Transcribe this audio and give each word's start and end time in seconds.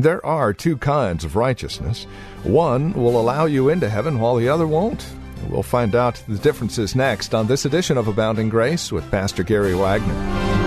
There 0.00 0.24
are 0.24 0.54
two 0.54 0.78
kinds 0.78 1.24
of 1.24 1.36
righteousness. 1.36 2.04
One 2.42 2.94
will 2.94 3.20
allow 3.20 3.44
you 3.44 3.68
into 3.68 3.90
heaven 3.90 4.18
while 4.18 4.36
the 4.36 4.48
other 4.48 4.66
won't. 4.66 5.06
We'll 5.46 5.62
find 5.62 5.94
out 5.94 6.22
the 6.26 6.38
differences 6.38 6.96
next 6.96 7.34
on 7.34 7.46
this 7.46 7.66
edition 7.66 7.98
of 7.98 8.08
Abounding 8.08 8.48
Grace 8.48 8.90
with 8.90 9.10
Pastor 9.10 9.42
Gary 9.42 9.74
Wagner. 9.74 10.59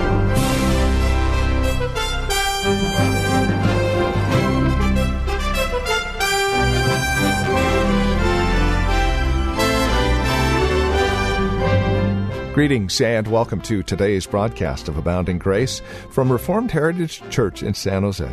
Greetings 12.53 13.01
and 13.01 13.27
welcome 13.27 13.59
to 13.61 13.81
today's 13.81 14.27
broadcast 14.27 14.87
of 14.87 14.95
Abounding 14.95 15.39
Grace 15.39 15.81
from 16.11 16.31
Reformed 16.31 16.69
Heritage 16.69 17.27
Church 17.31 17.63
in 17.63 17.73
San 17.73 18.03
Jose. 18.03 18.29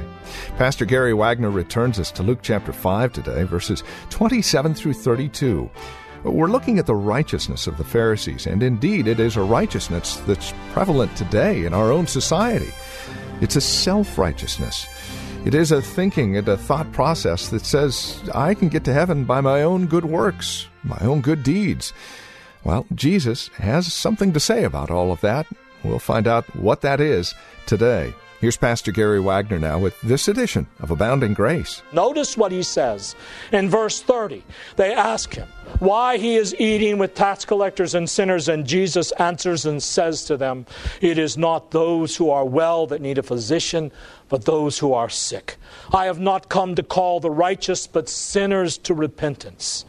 Pastor 0.58 0.84
Gary 0.84 1.14
Wagner 1.14 1.50
returns 1.50 1.98
us 1.98 2.10
to 2.12 2.22
Luke 2.22 2.40
chapter 2.42 2.70
5 2.70 3.14
today, 3.14 3.44
verses 3.44 3.82
27 4.10 4.74
through 4.74 4.92
32. 4.92 5.70
We're 6.24 6.48
looking 6.48 6.78
at 6.78 6.84
the 6.84 6.94
righteousness 6.94 7.66
of 7.66 7.78
the 7.78 7.84
Pharisees, 7.84 8.46
and 8.46 8.62
indeed 8.62 9.06
it 9.06 9.20
is 9.20 9.36
a 9.36 9.42
righteousness 9.42 10.16
that's 10.26 10.52
prevalent 10.74 11.16
today 11.16 11.64
in 11.64 11.72
our 11.72 11.90
own 11.90 12.06
society. 12.06 12.74
It's 13.40 13.56
a 13.56 13.60
self 13.62 14.18
righteousness. 14.18 14.86
It 15.46 15.54
is 15.54 15.72
a 15.72 15.80
thinking 15.80 16.36
and 16.36 16.46
a 16.46 16.58
thought 16.58 16.92
process 16.92 17.48
that 17.48 17.64
says, 17.64 18.22
I 18.34 18.52
can 18.52 18.68
get 18.68 18.84
to 18.84 18.92
heaven 18.92 19.24
by 19.24 19.40
my 19.40 19.62
own 19.62 19.86
good 19.86 20.04
works, 20.04 20.66
my 20.84 20.98
own 21.00 21.22
good 21.22 21.42
deeds. 21.42 21.94
Well, 22.64 22.86
Jesus 22.94 23.48
has 23.56 23.92
something 23.92 24.32
to 24.32 24.40
say 24.40 24.64
about 24.64 24.90
all 24.90 25.12
of 25.12 25.20
that. 25.22 25.46
We'll 25.82 25.98
find 25.98 26.28
out 26.28 26.44
what 26.54 26.82
that 26.82 27.00
is 27.00 27.34
today. 27.66 28.14
Here's 28.40 28.56
Pastor 28.56 28.90
Gary 28.90 29.20
Wagner 29.20 29.58
now 29.58 29.78
with 29.78 30.00
this 30.00 30.26
edition 30.26 30.66
of 30.80 30.90
Abounding 30.90 31.34
Grace. 31.34 31.82
Notice 31.92 32.38
what 32.38 32.52
he 32.52 32.62
says 32.62 33.14
in 33.52 33.68
verse 33.68 34.00
30. 34.00 34.42
They 34.76 34.94
ask 34.94 35.34
him 35.34 35.46
why 35.78 36.16
he 36.16 36.36
is 36.36 36.54
eating 36.58 36.96
with 36.96 37.14
tax 37.14 37.44
collectors 37.44 37.94
and 37.94 38.08
sinners, 38.08 38.48
and 38.48 38.66
Jesus 38.66 39.12
answers 39.12 39.66
and 39.66 39.82
says 39.82 40.24
to 40.24 40.38
them, 40.38 40.64
It 41.02 41.18
is 41.18 41.36
not 41.36 41.70
those 41.70 42.16
who 42.16 42.30
are 42.30 42.46
well 42.46 42.86
that 42.86 43.02
need 43.02 43.18
a 43.18 43.22
physician, 43.22 43.92
but 44.30 44.46
those 44.46 44.78
who 44.78 44.94
are 44.94 45.10
sick. 45.10 45.58
I 45.92 46.06
have 46.06 46.18
not 46.18 46.48
come 46.48 46.74
to 46.76 46.82
call 46.82 47.20
the 47.20 47.30
righteous, 47.30 47.86
but 47.86 48.08
sinners 48.08 48.78
to 48.78 48.94
repentance. 48.94 49.84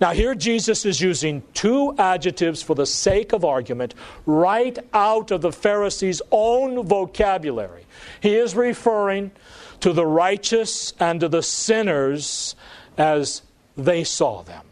Now, 0.00 0.12
here 0.12 0.34
Jesus 0.34 0.84
is 0.84 1.00
using 1.00 1.42
two 1.54 1.94
adjectives 1.98 2.62
for 2.62 2.74
the 2.74 2.86
sake 2.86 3.32
of 3.32 3.44
argument 3.44 3.94
right 4.26 4.78
out 4.92 5.30
of 5.30 5.40
the 5.40 5.52
Pharisees' 5.52 6.20
own 6.30 6.86
vocabulary. 6.86 7.86
He 8.20 8.34
is 8.34 8.54
referring 8.54 9.30
to 9.80 9.92
the 9.92 10.06
righteous 10.06 10.92
and 11.00 11.20
to 11.20 11.28
the 11.28 11.42
sinners 11.42 12.56
as 12.98 13.42
they 13.76 14.04
saw 14.04 14.42
them. 14.42 14.64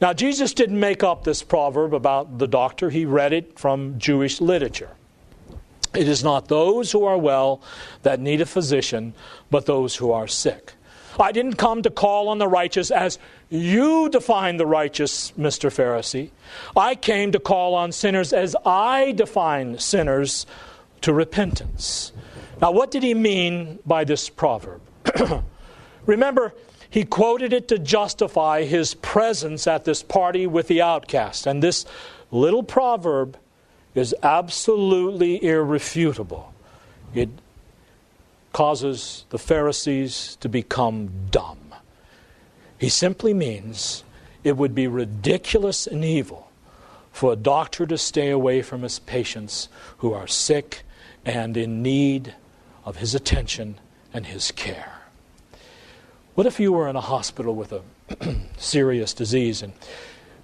Now, 0.00 0.12
Jesus 0.12 0.52
didn't 0.52 0.80
make 0.80 1.04
up 1.04 1.24
this 1.24 1.42
proverb 1.42 1.94
about 1.94 2.38
the 2.38 2.48
doctor, 2.48 2.90
he 2.90 3.04
read 3.04 3.32
it 3.32 3.58
from 3.58 3.98
Jewish 3.98 4.40
literature. 4.40 4.90
It 5.94 6.08
is 6.08 6.24
not 6.24 6.48
those 6.48 6.90
who 6.90 7.04
are 7.04 7.18
well 7.18 7.62
that 8.02 8.18
need 8.18 8.40
a 8.40 8.46
physician, 8.46 9.14
but 9.50 9.66
those 9.66 9.96
who 9.96 10.10
are 10.10 10.26
sick. 10.26 10.72
I 11.18 11.32
didn't 11.32 11.54
come 11.54 11.82
to 11.82 11.90
call 11.90 12.28
on 12.28 12.38
the 12.38 12.48
righteous 12.48 12.90
as 12.90 13.18
you 13.50 14.08
define 14.08 14.56
the 14.56 14.66
righteous, 14.66 15.32
Mr. 15.32 15.70
Pharisee. 15.70 16.30
I 16.76 16.94
came 16.94 17.32
to 17.32 17.38
call 17.38 17.74
on 17.74 17.92
sinners 17.92 18.32
as 18.32 18.56
I 18.64 19.12
define 19.12 19.78
sinners 19.78 20.46
to 21.02 21.12
repentance. 21.12 22.12
Now, 22.60 22.70
what 22.70 22.90
did 22.90 23.02
he 23.02 23.14
mean 23.14 23.78
by 23.84 24.04
this 24.04 24.28
proverb? 24.28 24.80
Remember, 26.06 26.54
he 26.88 27.04
quoted 27.04 27.52
it 27.52 27.68
to 27.68 27.78
justify 27.78 28.64
his 28.64 28.94
presence 28.94 29.66
at 29.66 29.84
this 29.84 30.02
party 30.02 30.46
with 30.46 30.68
the 30.68 30.82
outcast. 30.82 31.46
And 31.46 31.62
this 31.62 31.86
little 32.30 32.62
proverb 32.62 33.36
is 33.94 34.14
absolutely 34.22 35.42
irrefutable. 35.42 36.52
It 37.14 37.30
causes 38.52 39.24
the 39.30 39.38
Pharisees 39.38 40.36
to 40.40 40.48
become 40.48 41.10
dumb. 41.30 41.58
He 42.78 42.88
simply 42.88 43.32
means 43.32 44.04
it 44.44 44.56
would 44.56 44.74
be 44.74 44.88
ridiculous 44.88 45.86
and 45.86 46.04
evil 46.04 46.50
for 47.12 47.32
a 47.32 47.36
doctor 47.36 47.86
to 47.86 47.98
stay 47.98 48.30
away 48.30 48.62
from 48.62 48.82
his 48.82 48.98
patients 48.98 49.68
who 49.98 50.12
are 50.12 50.26
sick 50.26 50.82
and 51.24 51.56
in 51.56 51.82
need 51.82 52.34
of 52.84 52.96
his 52.96 53.14
attention 53.14 53.76
and 54.12 54.26
his 54.26 54.50
care. 54.50 55.02
What 56.34 56.46
if 56.46 56.58
you 56.58 56.72
were 56.72 56.88
in 56.88 56.96
a 56.96 57.00
hospital 57.00 57.54
with 57.54 57.72
a 57.72 57.82
serious 58.56 59.14
disease 59.14 59.62
and 59.62 59.72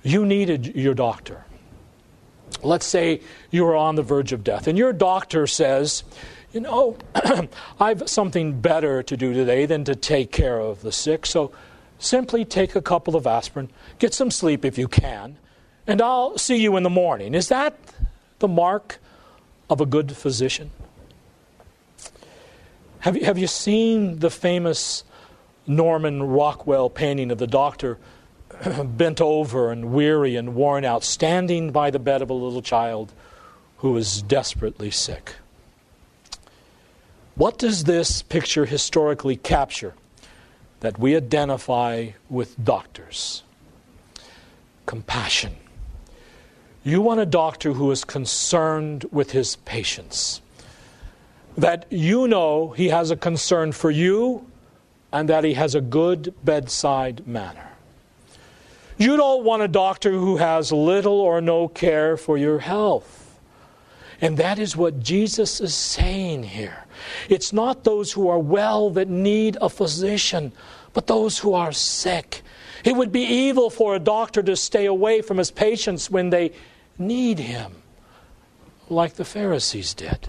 you 0.02 0.24
needed 0.24 0.76
your 0.76 0.94
doctor? 0.94 1.44
Let's 2.62 2.86
say 2.86 3.20
you 3.50 3.64
were 3.64 3.76
on 3.76 3.94
the 3.96 4.02
verge 4.02 4.32
of 4.32 4.42
death, 4.42 4.66
and 4.66 4.76
your 4.76 4.92
doctor 4.92 5.46
says, 5.46 6.02
you 6.52 6.60
know, 6.60 6.96
I've 7.80 8.08
something 8.08 8.60
better 8.60 9.02
to 9.02 9.16
do 9.16 9.32
today 9.32 9.66
than 9.66 9.84
to 9.84 9.94
take 9.94 10.32
care 10.32 10.58
of 10.58 10.82
the 10.82 10.92
sick, 10.92 11.26
so 11.26 11.52
simply 11.98 12.44
take 12.44 12.74
a 12.74 12.82
couple 12.82 13.16
of 13.16 13.26
aspirin, 13.26 13.70
get 13.98 14.14
some 14.14 14.30
sleep 14.30 14.64
if 14.64 14.78
you 14.78 14.88
can, 14.88 15.36
and 15.86 16.00
I'll 16.00 16.38
see 16.38 16.56
you 16.56 16.76
in 16.76 16.82
the 16.82 16.90
morning. 16.90 17.34
Is 17.34 17.48
that 17.48 17.76
the 18.38 18.48
mark 18.48 18.98
of 19.68 19.80
a 19.80 19.86
good 19.86 20.16
physician? 20.16 20.70
Have 23.00 23.16
you, 23.16 23.24
have 23.24 23.38
you 23.38 23.46
seen 23.46 24.18
the 24.18 24.30
famous 24.30 25.04
Norman 25.66 26.22
Rockwell 26.22 26.88
painting 26.88 27.30
of 27.30 27.38
the 27.38 27.46
doctor 27.46 27.98
bent 28.84 29.20
over 29.20 29.70
and 29.70 29.92
weary 29.92 30.36
and 30.36 30.54
worn 30.54 30.84
out, 30.84 31.04
standing 31.04 31.70
by 31.70 31.90
the 31.90 31.98
bed 31.98 32.22
of 32.22 32.30
a 32.30 32.34
little 32.34 32.62
child 32.62 33.12
who 33.78 33.96
is 33.96 34.22
desperately 34.22 34.90
sick? 34.90 35.36
What 37.38 37.56
does 37.56 37.84
this 37.84 38.20
picture 38.20 38.64
historically 38.64 39.36
capture 39.36 39.94
that 40.80 40.98
we 40.98 41.14
identify 41.14 42.08
with 42.28 42.64
doctors? 42.64 43.44
Compassion. 44.86 45.54
You 46.82 47.00
want 47.00 47.20
a 47.20 47.26
doctor 47.26 47.74
who 47.74 47.92
is 47.92 48.02
concerned 48.02 49.04
with 49.12 49.30
his 49.30 49.54
patients. 49.54 50.40
That 51.56 51.86
you 51.90 52.26
know 52.26 52.70
he 52.70 52.88
has 52.88 53.12
a 53.12 53.16
concern 53.16 53.70
for 53.70 53.92
you 53.92 54.44
and 55.12 55.28
that 55.28 55.44
he 55.44 55.54
has 55.54 55.76
a 55.76 55.80
good 55.80 56.34
bedside 56.44 57.24
manner. 57.24 57.68
You 58.96 59.16
don't 59.16 59.44
want 59.44 59.62
a 59.62 59.68
doctor 59.68 60.10
who 60.10 60.38
has 60.38 60.72
little 60.72 61.20
or 61.20 61.40
no 61.40 61.68
care 61.68 62.16
for 62.16 62.36
your 62.36 62.58
health. 62.58 63.38
And 64.20 64.36
that 64.38 64.58
is 64.58 64.76
what 64.76 64.98
Jesus 64.98 65.60
is 65.60 65.76
saying 65.76 66.42
here. 66.42 66.84
It's 67.28 67.52
not 67.52 67.84
those 67.84 68.12
who 68.12 68.28
are 68.28 68.38
well 68.38 68.90
that 68.90 69.08
need 69.08 69.56
a 69.60 69.68
physician, 69.68 70.52
but 70.92 71.06
those 71.06 71.38
who 71.38 71.54
are 71.54 71.72
sick. 71.72 72.42
It 72.84 72.96
would 72.96 73.12
be 73.12 73.22
evil 73.22 73.70
for 73.70 73.94
a 73.94 74.00
doctor 74.00 74.42
to 74.42 74.56
stay 74.56 74.86
away 74.86 75.22
from 75.22 75.38
his 75.38 75.50
patients 75.50 76.10
when 76.10 76.30
they 76.30 76.52
need 76.98 77.38
him, 77.38 77.72
like 78.88 79.14
the 79.14 79.24
Pharisees 79.24 79.94
did. 79.94 80.28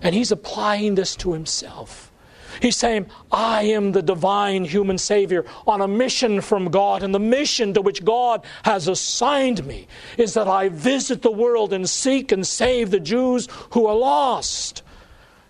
And 0.00 0.14
he's 0.14 0.32
applying 0.32 0.94
this 0.94 1.16
to 1.16 1.32
himself. 1.32 2.12
He's 2.60 2.76
saying, 2.76 3.06
I 3.30 3.64
am 3.64 3.92
the 3.92 4.02
divine 4.02 4.64
human 4.64 4.98
Savior 4.98 5.44
on 5.66 5.80
a 5.80 5.88
mission 5.88 6.40
from 6.40 6.70
God, 6.70 7.02
and 7.02 7.14
the 7.14 7.18
mission 7.18 7.74
to 7.74 7.82
which 7.82 8.04
God 8.04 8.44
has 8.64 8.88
assigned 8.88 9.66
me 9.66 9.86
is 10.16 10.34
that 10.34 10.48
I 10.48 10.68
visit 10.68 11.22
the 11.22 11.30
world 11.30 11.72
and 11.72 11.88
seek 11.88 12.32
and 12.32 12.46
save 12.46 12.90
the 12.90 13.00
Jews 13.00 13.48
who 13.72 13.86
are 13.86 13.96
lost. 13.96 14.82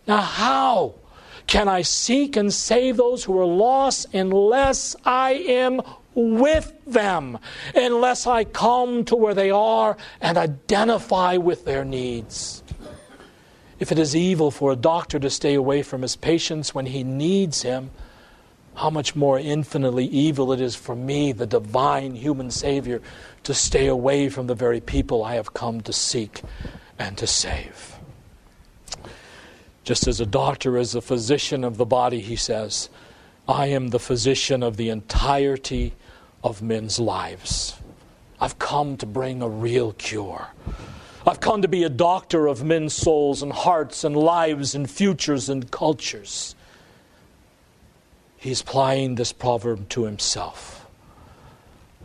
Now, 0.06 0.20
how 0.20 0.94
can 1.46 1.68
I 1.68 1.82
seek 1.82 2.36
and 2.36 2.52
save 2.52 2.96
those 2.96 3.24
who 3.24 3.38
are 3.38 3.46
lost 3.46 4.14
unless 4.14 4.96
I 5.04 5.32
am 5.32 5.82
with 6.14 6.72
them, 6.86 7.38
unless 7.74 8.26
I 8.26 8.44
come 8.44 9.04
to 9.06 9.16
where 9.16 9.34
they 9.34 9.50
are 9.50 9.96
and 10.20 10.38
identify 10.38 11.36
with 11.36 11.64
their 11.64 11.84
needs? 11.84 12.62
if 13.78 13.92
it 13.92 13.98
is 13.98 14.16
evil 14.16 14.50
for 14.50 14.72
a 14.72 14.76
doctor 14.76 15.18
to 15.18 15.30
stay 15.30 15.54
away 15.54 15.82
from 15.82 16.02
his 16.02 16.16
patients 16.16 16.74
when 16.74 16.86
he 16.86 17.04
needs 17.04 17.62
him, 17.62 17.90
how 18.74 18.90
much 18.90 19.14
more 19.14 19.38
infinitely 19.38 20.06
evil 20.06 20.52
it 20.52 20.60
is 20.60 20.74
for 20.74 20.94
me, 20.94 21.32
the 21.32 21.46
divine 21.46 22.14
human 22.14 22.50
Savior, 22.50 23.00
to 23.42 23.54
stay 23.54 23.86
away 23.86 24.28
from 24.28 24.46
the 24.46 24.54
very 24.54 24.80
people 24.80 25.24
I 25.24 25.34
have 25.34 25.54
come 25.54 25.80
to 25.82 25.92
seek 25.92 26.42
and 26.98 27.16
to 27.18 27.26
save. 27.26 27.95
Just 29.86 30.08
as 30.08 30.20
a 30.20 30.26
doctor 30.26 30.76
is 30.76 30.96
a 30.96 31.00
physician 31.00 31.62
of 31.62 31.76
the 31.76 31.86
body, 31.86 32.18
he 32.18 32.34
says, 32.34 32.90
I 33.48 33.66
am 33.66 33.90
the 33.90 34.00
physician 34.00 34.64
of 34.64 34.76
the 34.76 34.88
entirety 34.88 35.94
of 36.42 36.60
men's 36.60 36.98
lives. 36.98 37.76
I've 38.40 38.58
come 38.58 38.96
to 38.96 39.06
bring 39.06 39.42
a 39.42 39.48
real 39.48 39.92
cure. 39.92 40.48
I've 41.24 41.38
come 41.38 41.62
to 41.62 41.68
be 41.68 41.84
a 41.84 41.88
doctor 41.88 42.48
of 42.48 42.64
men's 42.64 42.94
souls 42.94 43.44
and 43.44 43.52
hearts 43.52 44.02
and 44.02 44.16
lives 44.16 44.74
and 44.74 44.90
futures 44.90 45.48
and 45.48 45.70
cultures. 45.70 46.56
He's 48.38 48.62
applying 48.62 49.14
this 49.14 49.32
proverb 49.32 49.88
to 49.90 50.04
himself. 50.04 50.84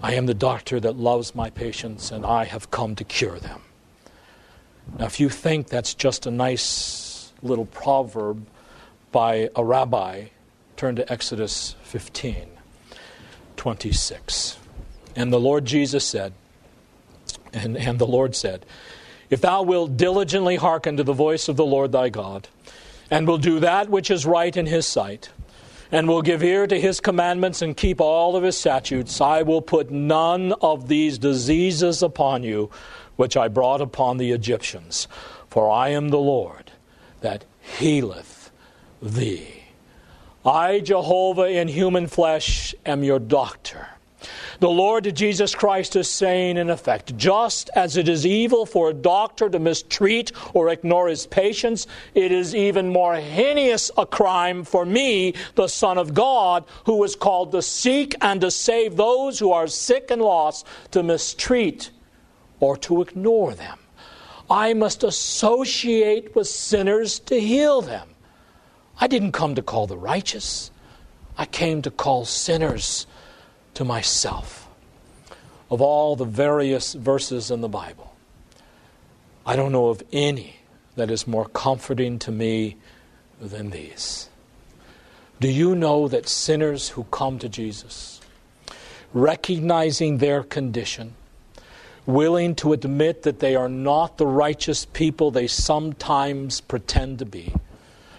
I 0.04 0.14
am 0.14 0.28
the 0.28 0.36
doctor 0.36 0.80
that 0.80 0.98
loves 0.98 1.34
my 1.34 1.50
patients, 1.50 2.12
and 2.12 2.28
I 2.28 2.46
have 2.46 2.70
come 2.70 2.94
to 2.98 3.04
cure 3.04 3.40
them. 3.40 3.62
Now, 5.00 5.06
if 5.06 5.20
you 5.20 5.30
think 5.30 5.68
that's 5.68 5.96
just 5.96 6.28
a 6.28 6.32
nice 6.32 7.01
little 7.44 7.66
proverb 7.66 8.46
by 9.12 9.50
a 9.56 9.64
rabbi, 9.64 10.26
turn 10.78 10.96
to 10.96 11.12
Exodus 11.12 11.76
15 11.84 12.48
26. 13.58 14.58
And 15.16 15.32
the 15.32 15.40
Lord 15.40 15.66
Jesus 15.66 16.04
said, 16.04 16.34
and, 17.54 17.78
and 17.78 18.00
the 18.00 18.08
Lord 18.08 18.36
said, 18.36 18.66
If 19.30 19.42
thou 19.42 19.62
wilt 19.62 19.98
diligently 19.98 20.56
hearken 20.56 20.98
to 20.98 21.04
the 21.04 21.14
voice 21.14 21.48
of 21.48 21.58
the 21.58 21.66
Lord 21.66 21.92
thy 21.92 22.10
God, 22.10 22.48
and 23.12 23.28
will 23.28 23.38
do 23.38 23.60
that 23.60 23.90
which 23.90 24.10
is 24.10 24.26
right 24.26 24.56
in 24.56 24.66
his 24.66 24.88
sight, 24.88 25.30
and 25.92 26.08
will 26.08 26.22
give 26.22 26.42
ear 26.42 26.66
to 26.66 26.80
his 26.80 27.02
commandments 27.02 27.62
and 27.62 27.76
keep 27.76 28.00
all 28.00 28.36
of 28.36 28.44
his 28.44 28.58
statutes, 28.58 29.20
I 29.20 29.42
will 29.42 29.62
put 29.62 29.92
none 29.92 30.54
of 30.62 30.88
these 30.88 31.18
diseases 31.18 32.02
upon 32.02 32.44
you 32.44 32.72
which 33.18 33.36
I 33.36 33.50
brought 33.50 33.82
upon 33.82 34.18
the 34.18 34.32
Egyptians. 34.32 35.08
For 35.50 35.70
I 35.70 35.90
am 35.90 36.10
the 36.10 36.18
Lord 36.18 36.71
that 37.22 37.46
healeth 37.60 38.52
thee. 39.02 39.64
I, 40.46 40.80
Jehovah, 40.80 41.48
in 41.48 41.68
human 41.68 42.08
flesh, 42.08 42.76
am 42.86 43.04
your 43.04 43.20
doctor. 43.20 43.88
The 44.60 44.70
Lord 44.70 45.16
Jesus 45.16 45.56
Christ 45.56 45.96
is 45.96 46.08
saying, 46.08 46.58
in 46.58 46.70
effect, 46.70 47.18
just 47.18 47.72
as 47.76 47.98
it 47.98 48.08
is 48.08 48.28
evil 48.28 48.68
for 48.68 48.90
a 48.90 48.94
doctor 48.94 49.50
to 49.50 49.58
mistreat 49.58 50.32
or 50.54 50.70
ignore 50.70 51.08
his 51.08 51.26
patients, 51.26 51.88
it 52.14 52.32
is 52.32 52.54
even 52.54 52.90
more 52.90 53.16
heinous 53.16 53.90
a 53.98 54.06
crime 54.06 54.64
for 54.64 54.86
me, 54.86 55.34
the 55.56 55.68
Son 55.68 55.98
of 55.98 56.14
God, 56.14 56.66
who 56.86 57.04
is 57.04 57.16
called 57.16 57.52
to 57.54 57.64
seek 57.64 58.14
and 58.22 58.42
to 58.42 58.52
save 58.52 58.96
those 58.96 59.40
who 59.40 59.52
are 59.52 59.68
sick 59.68 60.12
and 60.12 60.22
lost, 60.22 60.68
to 60.92 61.02
mistreat 61.02 61.90
or 62.60 62.78
to 62.78 63.02
ignore 63.02 63.56
them. 63.56 63.80
I 64.52 64.74
must 64.74 65.02
associate 65.06 66.36
with 66.36 66.46
sinners 66.46 67.20
to 67.20 67.40
heal 67.40 67.82
them. 67.82 68.10
I 69.00 69.08
didn't 69.08 69.32
come 69.32 69.56
to 69.56 69.62
call 69.62 69.88
the 69.88 69.98
righteous, 69.98 70.72
I 71.38 71.46
came 71.46 71.82
to 71.84 71.90
call 71.90 72.26
sinners 72.26 73.08
to 73.76 73.86
myself. 73.86 74.68
Of 75.70 75.80
all 75.80 76.18
the 76.18 76.26
various 76.26 76.94
verses 76.94 77.50
in 77.50 77.62
the 77.62 77.70
Bible, 77.70 78.14
I 79.46 79.56
don't 79.56 79.72
know 79.72 79.88
of 79.88 80.04
any 80.12 80.58
that 80.98 81.10
is 81.10 81.26
more 81.26 81.46
comforting 81.46 82.20
to 82.20 82.32
me 82.32 82.76
than 83.40 83.70
these. 83.70 84.28
Do 85.40 85.50
you 85.50 85.76
know 85.76 86.10
that 86.10 86.28
sinners 86.28 86.90
who 86.90 87.06
come 87.06 87.40
to 87.40 87.48
Jesus, 87.48 88.20
recognizing 89.14 90.18
their 90.18 90.44
condition, 90.44 91.16
willing 92.06 92.56
to 92.56 92.74
admit 92.74 93.24
that 93.24 93.40
they 93.40 93.56
are 93.56 93.70
not 93.70 94.18
the 94.18 94.26
righteous 94.26 94.86
people 94.86 95.32
they 95.32 95.48
sometimes 95.48 96.62
pretend 96.62 97.20
to 97.20 97.26
be, 97.26 97.54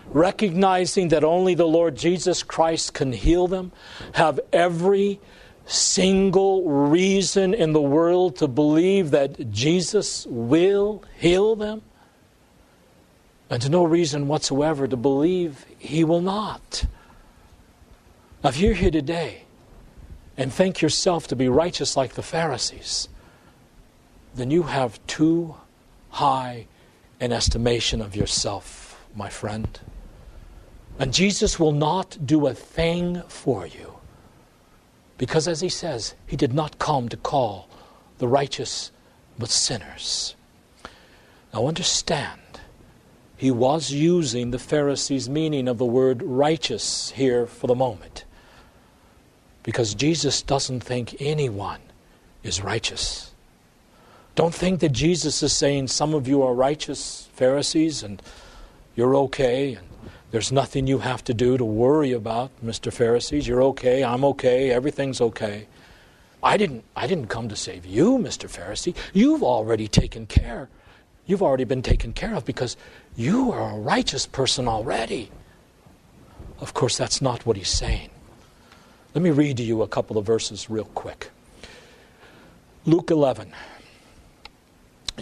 recognizing 0.08 1.08
that 1.08 1.24
only 1.24 1.54
the 1.54 1.66
Lord 1.66 1.96
Jesus 1.96 2.42
Christ 2.42 2.94
can 2.94 3.12
heal 3.12 3.48
them, 3.48 3.72
have 4.14 4.38
every 4.52 5.20
single 5.66 6.68
reason 6.68 7.54
in 7.54 7.72
the 7.72 7.80
world 7.80 8.36
to 8.36 8.48
believe 8.48 9.10
that 9.12 9.50
Jesus 9.50 10.26
will 10.26 11.02
heal 11.18 11.56
them, 11.56 11.82
and 13.50 13.70
no 13.70 13.84
reason 13.84 14.28
whatsoever 14.28 14.88
to 14.88 14.96
believe 14.96 15.66
he 15.78 16.04
will 16.04 16.22
not. 16.22 16.84
Now, 18.42 18.50
if 18.50 18.58
you're 18.58 18.74
here 18.74 18.90
today 18.90 19.42
and 20.36 20.52
think 20.52 20.80
yourself 20.80 21.28
to 21.28 21.36
be 21.36 21.48
righteous 21.48 21.96
like 21.96 22.14
the 22.14 22.22
Pharisees, 22.22 23.08
then 24.34 24.50
you 24.50 24.64
have 24.64 25.04
too 25.06 25.54
high 26.10 26.66
an 27.20 27.32
estimation 27.32 28.00
of 28.00 28.16
yourself, 28.16 29.04
my 29.14 29.28
friend. 29.28 29.80
And 30.98 31.12
Jesus 31.12 31.58
will 31.58 31.72
not 31.72 32.18
do 32.24 32.46
a 32.46 32.54
thing 32.54 33.22
for 33.28 33.66
you 33.66 33.94
because, 35.18 35.46
as 35.46 35.60
he 35.60 35.68
says, 35.68 36.14
he 36.26 36.36
did 36.36 36.52
not 36.52 36.78
come 36.78 37.08
to 37.08 37.16
call 37.16 37.68
the 38.18 38.28
righteous 38.28 38.90
but 39.38 39.50
sinners. 39.50 40.34
Now, 41.52 41.66
understand, 41.66 42.60
he 43.36 43.50
was 43.50 43.90
using 43.90 44.50
the 44.50 44.58
Pharisees' 44.58 45.28
meaning 45.28 45.68
of 45.68 45.78
the 45.78 45.84
word 45.84 46.22
righteous 46.22 47.10
here 47.10 47.46
for 47.46 47.66
the 47.66 47.74
moment. 47.74 48.24
Because 49.62 49.94
Jesus 49.94 50.42
doesn't 50.42 50.80
think 50.80 51.16
anyone 51.20 51.80
is 52.42 52.62
righteous. 52.62 53.31
Don't 54.34 54.54
think 54.54 54.80
that 54.80 54.92
Jesus 54.92 55.42
is 55.42 55.52
saying 55.52 55.88
some 55.88 56.14
of 56.14 56.26
you 56.26 56.42
are 56.42 56.54
righteous 56.54 57.28
Pharisees 57.34 58.02
and 58.02 58.22
you're 58.96 59.14
okay 59.16 59.74
and 59.74 59.86
there's 60.30 60.50
nothing 60.50 60.86
you 60.86 60.98
have 60.98 61.22
to 61.24 61.34
do 61.34 61.58
to 61.58 61.64
worry 61.64 62.12
about, 62.12 62.50
Mr. 62.64 62.90
Pharisees. 62.90 63.46
You're 63.46 63.62
okay. 63.64 64.02
I'm 64.02 64.24
okay. 64.24 64.70
Everything's 64.70 65.20
okay. 65.20 65.66
I 66.42 66.56
didn't, 66.56 66.84
I 66.96 67.06
didn't 67.06 67.26
come 67.26 67.50
to 67.50 67.56
save 67.56 67.84
you, 67.84 68.16
Mr. 68.16 68.48
Pharisee. 68.50 68.96
You've 69.12 69.42
already 69.42 69.86
taken 69.86 70.26
care. 70.26 70.70
You've 71.26 71.42
already 71.42 71.64
been 71.64 71.82
taken 71.82 72.14
care 72.14 72.34
of 72.34 72.46
because 72.46 72.78
you 73.14 73.52
are 73.52 73.72
a 73.72 73.78
righteous 73.78 74.26
person 74.26 74.66
already. 74.66 75.30
Of 76.60 76.72
course, 76.72 76.96
that's 76.96 77.20
not 77.20 77.44
what 77.44 77.58
he's 77.58 77.68
saying. 77.68 78.08
Let 79.14 79.22
me 79.22 79.30
read 79.30 79.58
to 79.58 79.62
you 79.62 79.82
a 79.82 79.88
couple 79.88 80.16
of 80.16 80.24
verses 80.24 80.70
real 80.70 80.86
quick. 80.86 81.30
Luke 82.86 83.10
11. 83.10 83.52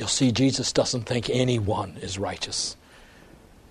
You'll 0.01 0.09
see 0.09 0.33
Jesus 0.33 0.73
doesn't 0.73 1.03
think 1.03 1.29
anyone 1.29 1.99
is 2.01 2.19
righteous. 2.19 2.75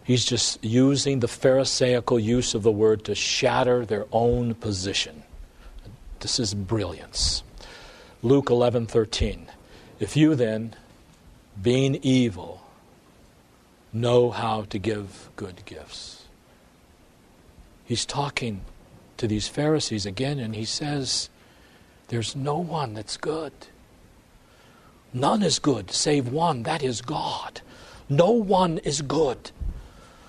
He's 0.03 0.24
just 0.24 0.63
using 0.63 1.21
the 1.21 1.27
Pharisaical 1.27 2.19
use 2.19 2.53
of 2.53 2.62
the 2.62 2.71
word 2.71 3.03
to 3.05 3.15
shatter 3.15 3.83
their 3.83 4.05
own 4.12 4.53
position. 4.53 5.24
This 6.19 6.39
is 6.39 6.53
brilliance. 6.53 7.41
Luke 8.21 8.45
11:13. 8.51 9.48
If 10.00 10.15
you 10.15 10.36
then, 10.36 10.75
being 11.59 11.95
evil, 12.03 12.62
know 13.91 14.29
how 14.29 14.65
to 14.65 14.77
give 14.77 15.31
good 15.36 15.65
gifts. 15.65 16.25
He's 17.86 18.05
talking 18.05 18.62
to 19.17 19.27
these 19.27 19.48
Pharisees 19.48 20.05
again 20.05 20.38
and 20.38 20.53
he 20.53 20.65
says, 20.65 21.31
There's 22.09 22.36
no 22.36 22.59
one 22.59 22.93
that's 22.93 23.17
good. 23.17 23.51
None 25.13 25.43
is 25.43 25.59
good 25.59 25.91
save 25.91 26.29
one, 26.29 26.63
that 26.63 26.83
is 26.83 27.01
God. 27.01 27.61
No 28.09 28.31
one 28.31 28.79
is 28.79 29.01
good. 29.01 29.51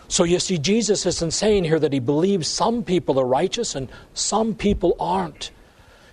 So 0.08 0.24
you 0.24 0.40
see, 0.40 0.58
Jesus 0.58 1.06
isn't 1.06 1.30
saying 1.30 1.64
here 1.64 1.78
that 1.78 1.92
he 1.92 2.00
believes 2.00 2.48
some 2.48 2.82
people 2.82 3.18
are 3.18 3.24
righteous 3.24 3.74
and 3.74 3.88
some 4.12 4.54
people 4.54 4.96
aren't. 4.98 5.50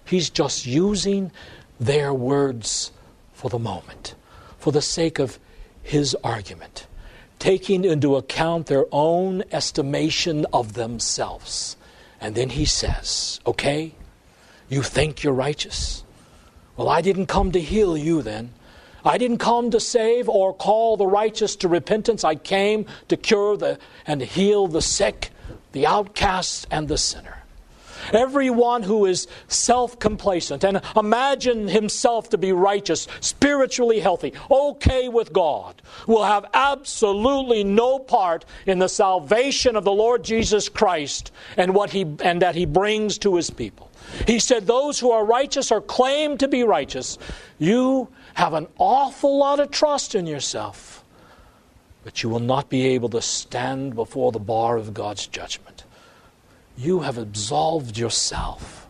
He's 0.05 0.29
just 0.29 0.65
using 0.65 1.31
their 1.79 2.13
words 2.13 2.91
for 3.33 3.50
the 3.50 3.59
moment, 3.59 4.15
for 4.59 4.71
the 4.71 4.81
sake 4.81 5.19
of 5.19 5.39
his 5.81 6.15
argument, 6.24 6.88
taking 7.39 7.86
into 7.86 8.15
account 8.15 8.67
their 8.67 8.86
own 8.91 9.43
estimation 9.51 10.45
of 10.53 10.74
themselves. 10.74 11.75
And 12.21 12.36
then 12.36 12.50
he 12.50 12.65
says, 12.65 13.39
Okay, 13.45 13.93
you 14.69 14.83
think 14.83 15.24
you're 15.24 15.33
righteous? 15.33 16.03
Well, 16.75 16.89
I 16.89 17.01
didn't 17.01 17.25
come 17.25 17.51
to 17.53 17.59
heal 17.59 17.97
you 17.97 18.21
then. 18.21 18.53
I 19.08 19.18
didn't 19.18 19.38
come 19.38 19.72
to 19.72 19.80
save 19.80 20.28
or 20.28 20.54
call 20.54 20.98
the 20.98 21.08
righteous 21.08 21.56
to 21.58 21.68
repentance. 21.68 22.24
I 22.24 22.36
came 22.36 22.86
to 23.08 23.18
cure 23.18 23.58
the, 23.58 23.80
and 24.06 24.22
heal 24.22 24.68
the 24.68 24.82
sick, 24.82 25.32
the 25.72 25.88
outcast, 25.88 26.68
and 26.70 26.88
the 26.88 26.98
sinner. 26.98 27.38
Everyone 28.14 28.84
who 28.84 29.06
is 29.06 29.28
self 29.48 30.00
complacent 30.00 30.64
and 30.64 30.82
imagine 30.96 31.68
himself 31.68 32.30
to 32.30 32.38
be 32.38 32.52
righteous, 32.52 33.08
spiritually 33.20 34.00
healthy, 34.00 34.34
okay 34.50 35.10
with 35.10 35.34
God, 35.34 35.82
will 36.06 36.24
have 36.24 36.46
absolutely 36.54 37.64
no 37.64 38.00
part 38.00 38.46
in 38.66 38.80
the 38.80 38.88
salvation 38.88 39.76
of 39.76 39.84
the 39.84 39.92
Lord 39.92 40.24
Jesus 40.24 40.70
Christ 40.70 41.32
and 41.58 41.74
what 41.74 41.90
he 41.90 42.06
and 42.22 42.42
that 42.42 42.56
he 42.56 42.66
brings 42.66 43.18
to 43.20 43.36
his 43.36 43.50
people. 43.50 43.92
He 44.26 44.40
said, 44.40 44.68
Those 44.68 45.00
who 45.00 45.12
are 45.12 45.26
righteous 45.26 45.72
or 45.72 45.82
claim 45.82 46.38
to 46.38 46.48
be 46.48 46.64
righteous, 46.64 47.18
you 47.60 48.08
have 48.38 48.53
an 48.53 48.67
awful 48.77 49.39
lot 49.39 49.60
of 49.60 49.72
trust 49.72 50.13
in 50.13 50.27
yourself, 50.27 51.03
but 52.03 52.22
you 52.22 52.29
will 52.29 52.39
not 52.39 52.70
be 52.70 52.86
able 52.86 53.10
to 53.10 53.20
stand 53.20 53.96
before 53.96 54.32
the 54.32 54.39
bar 54.39 54.77
of 54.77 54.94
God's 54.94 55.25
judgment. 55.25 55.86
You 56.77 57.00
have 57.00 57.17
absolved 57.17 57.98
yourself. 57.98 58.88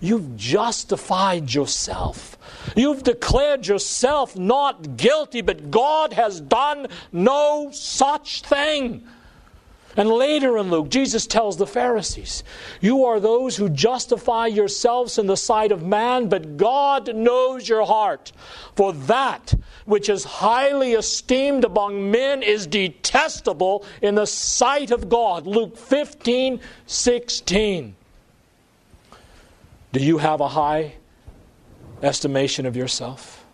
You've 0.00 0.36
justified 0.36 1.54
yourself. 1.54 2.36
You've 2.74 3.04
declared 3.04 3.68
yourself 3.68 4.36
not 4.36 4.96
guilty, 4.96 5.40
but 5.40 5.70
God 5.70 6.12
has 6.12 6.40
done 6.40 6.88
no 7.12 7.70
such 7.72 8.42
thing. 8.42 9.06
And 9.96 10.08
later 10.08 10.56
in 10.56 10.70
Luke, 10.70 10.88
Jesus 10.88 11.26
tells 11.26 11.56
the 11.56 11.66
Pharisees, 11.66 12.44
You 12.80 13.04
are 13.06 13.18
those 13.18 13.56
who 13.56 13.68
justify 13.68 14.46
yourselves 14.46 15.18
in 15.18 15.26
the 15.26 15.36
sight 15.36 15.72
of 15.72 15.82
man, 15.82 16.28
but 16.28 16.56
God 16.56 17.14
knows 17.14 17.68
your 17.68 17.84
heart. 17.84 18.30
For 18.76 18.92
that 18.92 19.52
which 19.86 20.08
is 20.08 20.22
highly 20.22 20.92
esteemed 20.92 21.64
among 21.64 22.10
men 22.10 22.44
is 22.44 22.68
detestable 22.68 23.84
in 24.00 24.14
the 24.14 24.26
sight 24.26 24.92
of 24.92 25.08
God. 25.08 25.46
Luke 25.46 25.76
15, 25.76 26.60
16. 26.86 27.96
Do 29.92 30.00
you 30.00 30.18
have 30.18 30.40
a 30.40 30.48
high 30.48 30.94
estimation 32.00 32.64
of 32.64 32.76
yourself? 32.76 33.44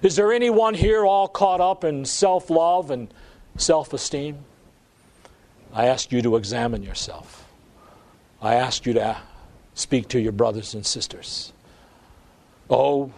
Is 0.00 0.16
there 0.16 0.32
anyone 0.32 0.72
here 0.72 1.04
all 1.04 1.28
caught 1.28 1.60
up 1.60 1.84
in 1.84 2.06
self 2.06 2.48
love 2.48 2.90
and 2.90 3.12
self 3.58 3.92
esteem? 3.92 4.44
I 5.72 5.86
ask 5.86 6.12
you 6.12 6.22
to 6.22 6.36
examine 6.36 6.82
yourself. 6.82 7.46
I 8.40 8.54
ask 8.54 8.86
you 8.86 8.94
to 8.94 9.18
speak 9.74 10.08
to 10.08 10.20
your 10.20 10.32
brothers 10.32 10.74
and 10.74 10.84
sisters. 10.84 11.52
Oh, 12.70 13.12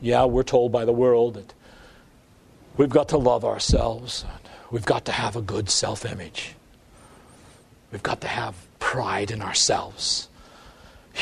yeah, 0.00 0.24
we're 0.24 0.42
told 0.42 0.72
by 0.72 0.84
the 0.84 0.92
world 0.92 1.34
that 1.34 1.54
we've 2.76 2.88
got 2.88 3.08
to 3.10 3.18
love 3.18 3.44
ourselves. 3.44 4.24
We've 4.70 4.84
got 4.84 5.04
to 5.06 5.12
have 5.12 5.36
a 5.36 5.42
good 5.42 5.70
self 5.70 6.04
image. 6.04 6.54
We've 7.92 8.02
got 8.02 8.20
to 8.22 8.28
have 8.28 8.54
pride 8.78 9.30
in 9.30 9.40
ourselves. 9.40 10.28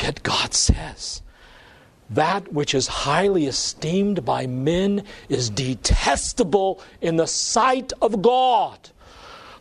Yet 0.01 0.23
God 0.23 0.53
says, 0.53 1.21
that 2.09 2.51
which 2.51 2.75
is 2.75 2.87
highly 2.87 3.45
esteemed 3.45 4.25
by 4.25 4.45
men 4.47 5.03
is 5.29 5.49
detestable 5.49 6.81
in 7.01 7.15
the 7.15 7.27
sight 7.27 7.93
of 8.01 8.21
God. 8.21 8.89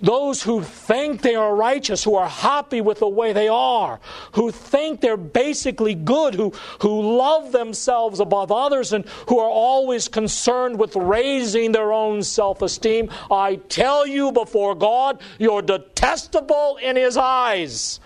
Those 0.03 0.43
who 0.43 0.63
think 0.63 1.23
they 1.23 1.37
are 1.37 1.55
righteous, 1.55 2.03
who 2.03 2.17
are 2.17 2.29
happy 2.29 2.81
with 2.81 2.99
the 2.99 3.09
way 3.09 3.33
they 3.33 3.47
are, 3.47 4.01
who 4.33 4.51
think 4.51 5.01
they're 5.01 5.17
basically 5.17 5.95
good, 5.95 6.35
who, 6.35 6.53
who 6.81 7.17
love 7.17 7.53
themselves 7.53 8.19
above 8.19 8.51
others, 8.51 8.93
and 8.93 9.05
who 9.29 9.39
are 9.39 9.49
always 9.49 10.09
concerned 10.09 10.77
with 10.77 10.97
raising 10.97 11.71
their 11.71 11.93
own 11.93 12.25
self 12.25 12.63
esteem, 12.63 13.11
I 13.31 13.57
tell 13.69 14.05
you 14.05 14.33
before 14.33 14.75
God, 14.75 15.21
you're 15.39 15.63
detestable 15.63 16.79
in 16.83 16.97
His 16.97 17.17
eyes. 17.17 18.01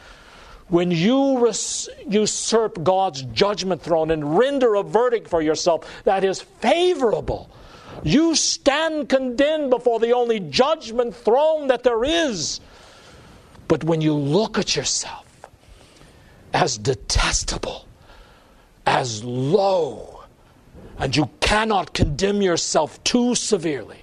When 0.69 0.91
you 0.91 1.39
res- 1.39 1.89
usurp 2.07 2.83
God's 2.83 3.23
judgment 3.23 3.81
throne 3.81 4.11
and 4.11 4.37
render 4.37 4.75
a 4.75 4.83
verdict 4.83 5.29
for 5.29 5.41
yourself 5.41 6.03
that 6.05 6.25
is 6.25 6.43
favorable, 6.43 7.49
you 8.05 8.35
stand 8.35 9.09
condemned 9.09 9.71
before 9.71 10.01
the 10.01 10.13
only 10.13 10.41
judgment 10.41 11.15
throne 11.15 11.69
that 11.69 11.83
there 11.83 12.05
is. 12.05 12.61
But 13.69 13.85
when 13.85 14.01
you 14.01 14.15
look 14.15 14.59
at 14.59 14.77
yourself 14.77 15.25
as 16.53 16.79
detestable, 16.79 17.87
as 18.87 19.25
low, 19.25 20.25
and 20.99 21.15
you 21.15 21.29
cannot 21.41 21.93
condemn 21.93 22.41
yourself 22.41 23.03
too 23.05 23.35
severely, 23.35 23.99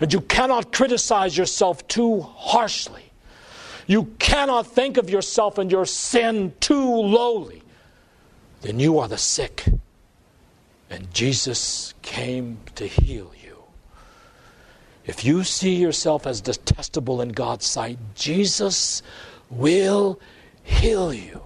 and 0.00 0.12
you 0.12 0.20
cannot 0.22 0.72
criticize 0.72 1.36
yourself 1.36 1.86
too 1.88 2.20
harshly, 2.20 3.04
you 3.86 4.04
cannot 4.18 4.66
think 4.66 4.96
of 4.96 5.10
yourself 5.10 5.58
and 5.58 5.70
your 5.70 5.86
sin 5.86 6.52
too 6.60 6.84
lowly, 6.84 7.62
then 8.62 8.78
you 8.78 8.98
are 8.98 9.08
the 9.08 9.18
sick 9.18 9.64
and 10.90 11.12
Jesus 11.14 11.94
came 12.02 12.58
to 12.74 12.86
heal 12.86 13.32
you. 13.42 13.62
If 15.06 15.24
you 15.24 15.44
see 15.44 15.76
yourself 15.76 16.26
as 16.26 16.40
detestable 16.40 17.22
in 17.22 17.30
God's 17.30 17.64
sight, 17.64 17.98
Jesus 18.14 19.02
will 19.48 20.20
heal 20.64 21.14
you. 21.14 21.42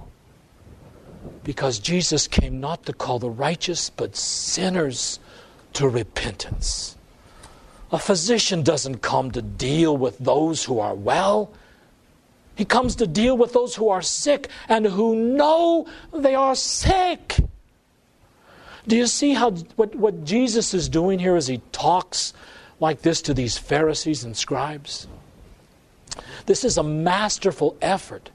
Because 1.44 1.78
Jesus 1.78 2.26
came 2.26 2.58
not 2.58 2.86
to 2.86 2.92
call 2.92 3.18
the 3.18 3.30
righteous, 3.30 3.90
but 3.90 4.16
sinners 4.16 5.20
to 5.74 5.88
repentance. 5.88 6.96
A 7.92 7.98
physician 7.98 8.62
doesn't 8.62 9.02
come 9.02 9.30
to 9.32 9.42
deal 9.42 9.96
with 9.96 10.18
those 10.18 10.64
who 10.64 10.80
are 10.80 10.94
well. 10.94 11.52
He 12.54 12.64
comes 12.64 12.96
to 12.96 13.06
deal 13.06 13.36
with 13.36 13.52
those 13.52 13.74
who 13.76 13.88
are 13.90 14.02
sick 14.02 14.48
and 14.68 14.86
who 14.86 15.14
know 15.14 15.86
they 16.12 16.34
are 16.34 16.54
sick. 16.54 17.36
Do 18.86 18.96
you 18.96 19.06
see 19.06 19.32
how 19.34 19.52
what, 19.76 19.94
what 19.94 20.24
Jesus 20.24 20.74
is 20.74 20.88
doing 20.88 21.18
here 21.18 21.36
as 21.36 21.46
he 21.46 21.60
talks 21.72 22.34
like 22.80 23.02
this 23.02 23.22
to 23.22 23.34
these 23.34 23.56
Pharisees 23.56 24.24
and 24.24 24.36
scribes? 24.36 25.06
This 26.46 26.64
is 26.64 26.76
a 26.76 26.82
masterful 26.82 27.76
effort 27.80 28.30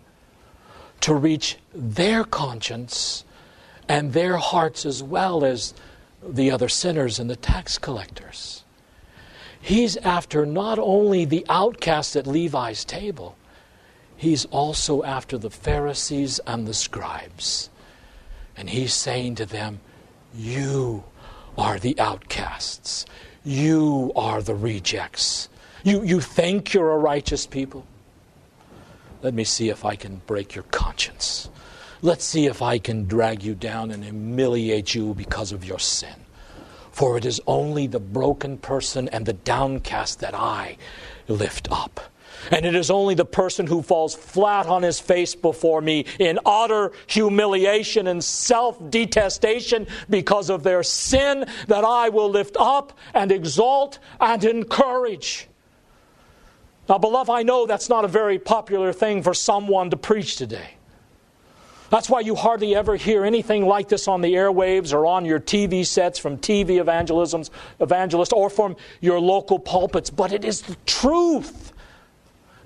to 1.01 1.13
reach 1.13 1.57
their 1.73 2.23
conscience 2.23 3.23
and 3.87 4.13
their 4.13 4.37
hearts 4.37 4.85
as 4.85 5.01
well 5.01 5.45
as 5.45 5.73
the 6.21 6.51
other 6.51 6.67
sinners 6.69 7.19
and 7.19 7.29
the 7.29 7.35
tax 7.35 7.77
collectors. 7.77 8.63
He's 9.61 9.97
after 9.97 10.45
not 10.45 10.79
only 10.79 11.25
the 11.25 11.45
outcasts 11.49 12.15
at 12.15 12.27
Levi's 12.27 12.85
table, 12.85 13.35
he's 14.15 14.45
also 14.45 15.03
after 15.03 15.37
the 15.37 15.49
Pharisees 15.49 16.39
and 16.47 16.67
the 16.67 16.73
scribes. 16.73 17.69
And 18.57 18.69
he's 18.69 18.93
saying 18.93 19.35
to 19.35 19.45
them, 19.45 19.79
you 20.35 21.03
are 21.57 21.79
the 21.79 21.99
outcasts. 21.99 23.05
You 23.43 24.11
are 24.15 24.41
the 24.41 24.55
rejects. 24.55 25.49
You, 25.83 26.03
you 26.03 26.19
think 26.19 26.73
you're 26.73 26.91
a 26.91 26.97
righteous 26.97 27.45
people? 27.45 27.85
Let 29.21 29.33
me 29.33 29.43
see 29.43 29.69
if 29.69 29.85
I 29.85 29.95
can 29.95 30.21
break 30.27 30.55
your 30.55 30.63
conscience. 30.65 31.49
Let's 32.01 32.23
see 32.23 32.45
if 32.45 32.61
I 32.61 32.77
can 32.79 33.05
drag 33.05 33.43
you 33.43 33.55
down 33.55 33.91
and 33.91 34.03
humiliate 34.03 34.95
you 34.95 35.13
because 35.13 35.51
of 35.51 35.65
your 35.65 35.79
sin. 35.79 36.15
For 36.91 37.17
it 37.17 37.25
is 37.25 37.41
only 37.45 37.87
the 37.87 37.99
broken 37.99 38.57
person 38.57 39.09
and 39.09 39.25
the 39.25 39.33
downcast 39.33 40.19
that 40.19 40.33
I 40.33 40.77
lift 41.27 41.67
up. 41.71 41.99
And 42.51 42.65
it 42.65 42.75
is 42.75 42.89
only 42.89 43.15
the 43.15 43.25
person 43.25 43.67
who 43.67 43.81
falls 43.81 44.15
flat 44.15 44.65
on 44.65 44.83
his 44.83 44.99
face 44.99 45.35
before 45.35 45.81
me 45.81 46.05
in 46.19 46.39
utter 46.45 46.91
humiliation 47.07 48.07
and 48.07 48.23
self 48.23 48.77
detestation 48.89 49.87
because 50.09 50.49
of 50.49 50.63
their 50.63 50.83
sin 50.83 51.45
that 51.67 51.83
I 51.83 52.09
will 52.09 52.29
lift 52.29 52.55
up 52.59 52.97
and 53.13 53.31
exalt 53.31 53.99
and 54.19 54.43
encourage. 54.43 55.47
Now, 56.87 56.97
beloved, 56.97 57.29
I 57.29 57.43
know 57.43 57.67
that's 57.67 57.87
not 57.87 58.03
a 58.03 58.07
very 58.07 58.39
popular 58.39 58.91
thing 58.91 59.21
for 59.21 59.35
someone 59.35 59.91
to 59.91 59.97
preach 59.97 60.37
today. 60.37 60.71
That's 61.89 62.09
why 62.09 62.19
you 62.19 62.35
hardly 62.35 62.75
ever 62.75 62.95
hear 62.95 63.25
anything 63.25 63.65
like 63.65 63.89
this 63.89 64.07
on 64.07 64.21
the 64.21 64.33
airwaves 64.33 64.93
or 64.93 65.05
on 65.05 65.25
your 65.25 65.39
TV 65.39 65.85
sets 65.85 66.19
from 66.19 66.37
TV 66.37 66.79
evangelisms, 66.79 67.49
evangelists 67.79 68.31
or 68.31 68.49
from 68.49 68.75
your 69.01 69.19
local 69.19 69.57
pulpits. 69.57 70.09
But 70.09 70.31
it 70.31 70.45
is 70.45 70.61
the 70.61 70.75
truth. 70.85 71.68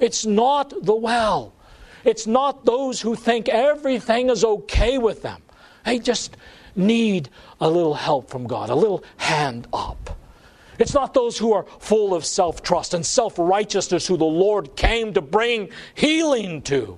It's 0.04 0.26
not 0.26 0.74
the 0.84 0.94
well. 0.94 1.54
It's 2.04 2.28
not 2.28 2.66
those 2.66 3.00
who 3.00 3.16
think 3.16 3.48
everything 3.48 4.30
is 4.30 4.44
okay 4.44 4.98
with 4.98 5.22
them. 5.22 5.42
They 5.86 5.98
just 6.00 6.36
need 6.76 7.30
a 7.62 7.70
little 7.70 7.94
help 7.94 8.30
from 8.30 8.46
God, 8.46 8.70
a 8.70 8.76
little 8.76 9.02
hand 9.16 9.66
up. 9.72 10.20
It's 10.78 10.94
not 10.94 11.14
those 11.14 11.38
who 11.38 11.54
are 11.54 11.64
full 11.80 12.14
of 12.14 12.26
self 12.26 12.62
trust 12.62 12.94
and 12.94 13.06
self 13.06 13.40
righteousness 13.40 14.06
who 14.06 14.18
the 14.18 14.26
Lord 14.26 14.76
came 14.76 15.14
to 15.14 15.22
bring 15.22 15.70
healing 15.96 16.62
to. 16.64 16.98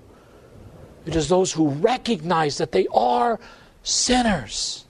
It 1.06 1.16
is 1.16 1.30
those 1.30 1.52
who 1.52 1.70
recognize 1.70 2.58
that 2.58 2.72
they 2.72 2.88
are 2.92 3.40
sinners. 3.84 4.86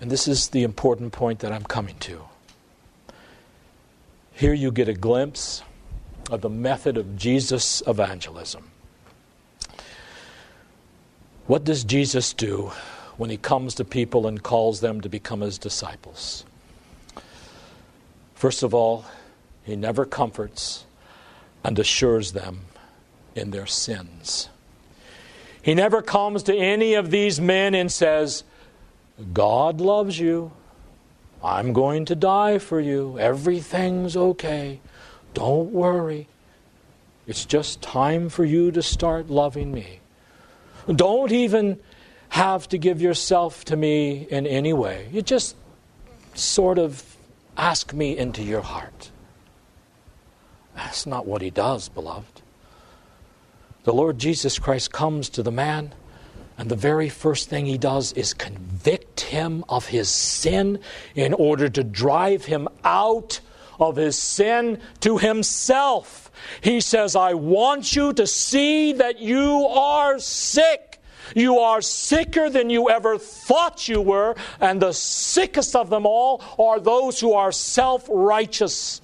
And 0.00 0.10
this 0.10 0.26
is 0.26 0.48
the 0.48 0.64
important 0.64 1.12
point 1.12 1.38
that 1.38 1.52
I'm 1.52 1.62
coming 1.62 1.94
to. 2.00 2.31
Here 4.34 4.54
you 4.54 4.70
get 4.70 4.88
a 4.88 4.94
glimpse 4.94 5.62
of 6.30 6.40
the 6.40 6.50
method 6.50 6.96
of 6.96 7.16
Jesus' 7.16 7.82
evangelism. 7.86 8.70
What 11.46 11.64
does 11.64 11.84
Jesus 11.84 12.32
do 12.32 12.72
when 13.16 13.28
he 13.28 13.36
comes 13.36 13.74
to 13.74 13.84
people 13.84 14.26
and 14.26 14.42
calls 14.42 14.80
them 14.80 15.00
to 15.00 15.08
become 15.08 15.40
his 15.40 15.58
disciples? 15.58 16.44
First 18.34 18.62
of 18.62 18.74
all, 18.74 19.04
he 19.64 19.76
never 19.76 20.04
comforts 20.04 20.84
and 21.64 21.78
assures 21.78 22.32
them 22.32 22.62
in 23.34 23.50
their 23.50 23.66
sins. 23.66 24.48
He 25.62 25.74
never 25.74 26.02
comes 26.02 26.42
to 26.44 26.56
any 26.56 26.94
of 26.94 27.10
these 27.10 27.40
men 27.40 27.74
and 27.74 27.90
says, 27.90 28.42
God 29.32 29.80
loves 29.80 30.18
you. 30.18 30.52
I'm 31.44 31.72
going 31.72 32.04
to 32.06 32.14
die 32.14 32.58
for 32.58 32.78
you. 32.80 33.18
Everything's 33.18 34.16
okay. 34.16 34.80
Don't 35.34 35.72
worry. 35.72 36.28
It's 37.26 37.44
just 37.44 37.82
time 37.82 38.28
for 38.28 38.44
you 38.44 38.70
to 38.72 38.82
start 38.82 39.30
loving 39.30 39.72
me. 39.72 40.00
Don't 40.86 41.32
even 41.32 41.78
have 42.30 42.68
to 42.68 42.78
give 42.78 43.00
yourself 43.00 43.64
to 43.66 43.76
me 43.76 44.26
in 44.30 44.46
any 44.46 44.72
way. 44.72 45.08
You 45.12 45.22
just 45.22 45.56
sort 46.34 46.78
of 46.78 47.16
ask 47.56 47.92
me 47.92 48.16
into 48.16 48.42
your 48.42 48.62
heart. 48.62 49.10
That's 50.74 51.06
not 51.06 51.26
what 51.26 51.42
he 51.42 51.50
does, 51.50 51.88
beloved. 51.88 52.42
The 53.84 53.92
Lord 53.92 54.18
Jesus 54.18 54.58
Christ 54.58 54.92
comes 54.92 55.28
to 55.30 55.42
the 55.42 55.52
man, 55.52 55.94
and 56.58 56.70
the 56.70 56.76
very 56.76 57.08
first 57.08 57.48
thing 57.48 57.66
he 57.66 57.78
does 57.78 58.12
is 58.12 58.34
convict 58.34 59.20
him 59.20 59.64
of 59.68 59.86
his 59.86 60.08
sin 60.08 60.78
in 61.14 61.34
order 61.34 61.68
to 61.68 61.82
drive 61.82 62.44
him 62.44 62.68
out 62.84 63.40
of 63.80 63.96
his 63.96 64.18
sin 64.18 64.80
to 65.00 65.18
himself. 65.18 66.30
He 66.60 66.80
says, 66.80 67.16
I 67.16 67.34
want 67.34 67.94
you 67.94 68.12
to 68.14 68.26
see 68.26 68.92
that 68.94 69.18
you 69.18 69.66
are 69.66 70.18
sick. 70.18 71.00
You 71.34 71.58
are 71.58 71.80
sicker 71.80 72.50
than 72.50 72.68
you 72.68 72.90
ever 72.90 73.18
thought 73.18 73.88
you 73.88 74.00
were, 74.00 74.34
and 74.60 74.82
the 74.82 74.92
sickest 74.92 75.76
of 75.76 75.88
them 75.88 76.04
all 76.04 76.42
are 76.58 76.80
those 76.80 77.20
who 77.20 77.32
are 77.32 77.52
self 77.52 78.06
righteous 78.10 79.01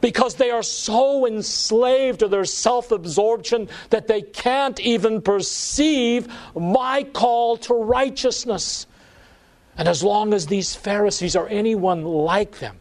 because 0.00 0.34
they 0.34 0.50
are 0.50 0.62
so 0.62 1.26
enslaved 1.26 2.20
to 2.20 2.28
their 2.28 2.44
self 2.44 2.92
absorption 2.92 3.68
that 3.90 4.06
they 4.06 4.22
can't 4.22 4.78
even 4.80 5.22
perceive 5.22 6.28
my 6.54 7.02
call 7.02 7.56
to 7.58 7.74
righteousness. 7.74 8.86
And 9.78 9.88
as 9.88 10.02
long 10.02 10.32
as 10.32 10.46
these 10.46 10.74
Pharisees 10.74 11.36
or 11.36 11.48
anyone 11.48 12.04
like 12.04 12.58
them 12.58 12.78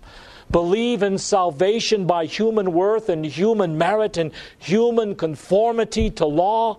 believe 0.49 1.03
in 1.03 1.17
salvation 1.17 2.05
by 2.05 2.25
human 2.25 2.71
worth 2.71 3.09
and 3.09 3.25
human 3.25 3.77
merit 3.77 4.17
and 4.17 4.31
human 4.57 5.15
conformity 5.15 6.09
to 6.11 6.25
law 6.25 6.77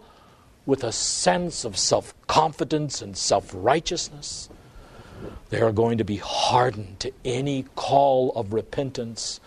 with 0.64 0.82
a 0.82 0.92
sense 0.92 1.64
of 1.64 1.76
self 1.76 2.14
confidence 2.26 3.02
and 3.02 3.16
self 3.16 3.50
righteousness, 3.54 4.48
they 5.50 5.60
are 5.60 5.72
going 5.72 5.98
to 5.98 6.04
be 6.04 6.16
hardened 6.16 6.98
to 7.00 7.12
any 7.24 7.64
call 7.74 8.32
of 8.32 8.52
repentance 8.52 9.40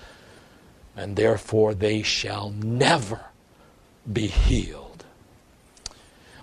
and 0.99 1.15
therefore 1.15 1.73
they 1.73 2.01
shall 2.01 2.51
never 2.51 3.21
be 4.11 4.27
healed. 4.27 5.05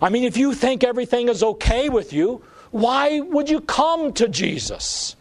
I 0.01 0.09
mean, 0.09 0.25
if 0.25 0.37
you 0.37 0.55
think 0.55 0.83
everything 0.83 1.29
is 1.29 1.43
okay 1.43 1.91
with 1.91 2.13
you, 2.13 2.43
why 2.71 3.21
would 3.21 3.51
you 3.51 3.61
come 3.61 4.15
to 4.15 4.29
Jesus? 4.29 5.15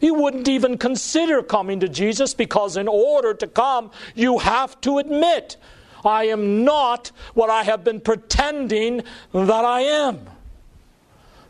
You 0.00 0.14
wouldn't 0.14 0.46
even 0.46 0.78
consider 0.78 1.42
coming 1.42 1.80
to 1.80 1.88
Jesus 1.88 2.32
because, 2.32 2.76
in 2.76 2.86
order 2.86 3.34
to 3.34 3.46
come, 3.48 3.90
you 4.14 4.38
have 4.38 4.80
to 4.82 4.98
admit, 4.98 5.56
I 6.04 6.24
am 6.24 6.64
not 6.64 7.10
what 7.34 7.50
I 7.50 7.64
have 7.64 7.82
been 7.82 8.00
pretending 8.00 9.02
that 9.32 9.64
I 9.64 9.80
am. 9.80 10.26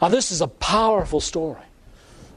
Now, 0.00 0.08
this 0.08 0.30
is 0.30 0.40
a 0.40 0.48
powerful 0.48 1.20
story. 1.20 1.65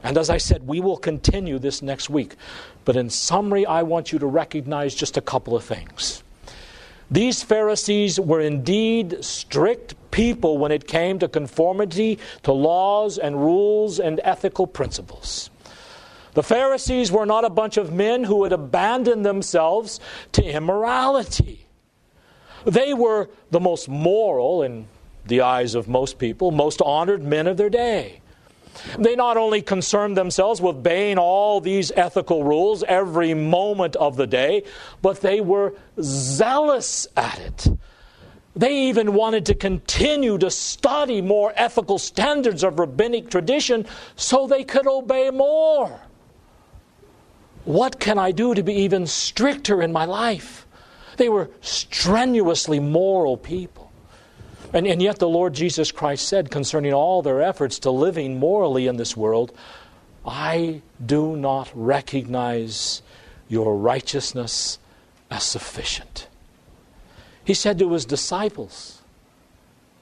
And 0.02 0.16
as 0.16 0.30
I 0.30 0.38
said, 0.38 0.66
we 0.66 0.80
will 0.80 0.96
continue 0.96 1.58
this 1.58 1.82
next 1.82 2.08
week. 2.08 2.36
But 2.84 2.96
in 2.96 3.10
summary, 3.10 3.66
I 3.66 3.82
want 3.82 4.12
you 4.12 4.18
to 4.18 4.26
recognize 4.26 4.94
just 4.94 5.16
a 5.16 5.20
couple 5.20 5.54
of 5.54 5.64
things. 5.64 6.22
These 7.10 7.42
Pharisees 7.42 8.20
were 8.20 8.40
indeed 8.40 9.24
strict 9.24 9.94
people 10.10 10.58
when 10.58 10.70
it 10.70 10.86
came 10.86 11.18
to 11.18 11.28
conformity 11.28 12.18
to 12.44 12.52
laws 12.52 13.18
and 13.18 13.36
rules 13.36 13.98
and 13.98 14.20
ethical 14.22 14.66
principles. 14.66 15.50
The 16.34 16.42
Pharisees 16.44 17.10
were 17.10 17.26
not 17.26 17.44
a 17.44 17.50
bunch 17.50 17.76
of 17.76 17.92
men 17.92 18.24
who 18.24 18.44
had 18.44 18.52
abandoned 18.52 19.26
themselves 19.26 19.98
to 20.32 20.44
immorality. 20.44 21.66
They 22.64 22.94
were 22.94 23.28
the 23.50 23.60
most 23.60 23.88
moral, 23.88 24.62
in 24.62 24.86
the 25.26 25.40
eyes 25.40 25.74
of 25.74 25.88
most 25.88 26.18
people, 26.18 26.52
most 26.52 26.80
honored 26.80 27.22
men 27.22 27.48
of 27.48 27.56
their 27.56 27.70
day. 27.70 28.20
They 28.98 29.16
not 29.16 29.36
only 29.36 29.62
concerned 29.62 30.16
themselves 30.16 30.60
with 30.60 30.76
obeying 30.76 31.18
all 31.18 31.60
these 31.60 31.92
ethical 31.92 32.44
rules 32.44 32.82
every 32.84 33.34
moment 33.34 33.96
of 33.96 34.16
the 34.16 34.26
day, 34.26 34.64
but 35.02 35.20
they 35.20 35.40
were 35.40 35.74
zealous 36.00 37.06
at 37.16 37.38
it. 37.38 37.68
They 38.56 38.88
even 38.88 39.14
wanted 39.14 39.46
to 39.46 39.54
continue 39.54 40.36
to 40.38 40.50
study 40.50 41.22
more 41.22 41.52
ethical 41.56 41.98
standards 41.98 42.64
of 42.64 42.78
rabbinic 42.78 43.30
tradition 43.30 43.86
so 44.16 44.46
they 44.46 44.64
could 44.64 44.86
obey 44.86 45.30
more. 45.30 46.00
What 47.64 48.00
can 48.00 48.18
I 48.18 48.32
do 48.32 48.54
to 48.54 48.62
be 48.62 48.74
even 48.74 49.06
stricter 49.06 49.80
in 49.82 49.92
my 49.92 50.04
life? 50.04 50.66
They 51.16 51.28
were 51.28 51.50
strenuously 51.60 52.80
moral 52.80 53.36
people. 53.36 53.79
And, 54.72 54.86
and 54.86 55.02
yet, 55.02 55.18
the 55.18 55.28
Lord 55.28 55.54
Jesus 55.54 55.90
Christ 55.90 56.28
said 56.28 56.50
concerning 56.50 56.92
all 56.92 57.22
their 57.22 57.42
efforts 57.42 57.80
to 57.80 57.90
living 57.90 58.38
morally 58.38 58.86
in 58.86 58.96
this 58.96 59.16
world, 59.16 59.52
I 60.24 60.82
do 61.04 61.36
not 61.36 61.70
recognize 61.74 63.02
your 63.48 63.76
righteousness 63.76 64.78
as 65.30 65.42
sufficient. 65.42 66.28
He 67.44 67.54
said 67.54 67.78
to 67.80 67.92
his 67.92 68.04
disciples, 68.04 69.02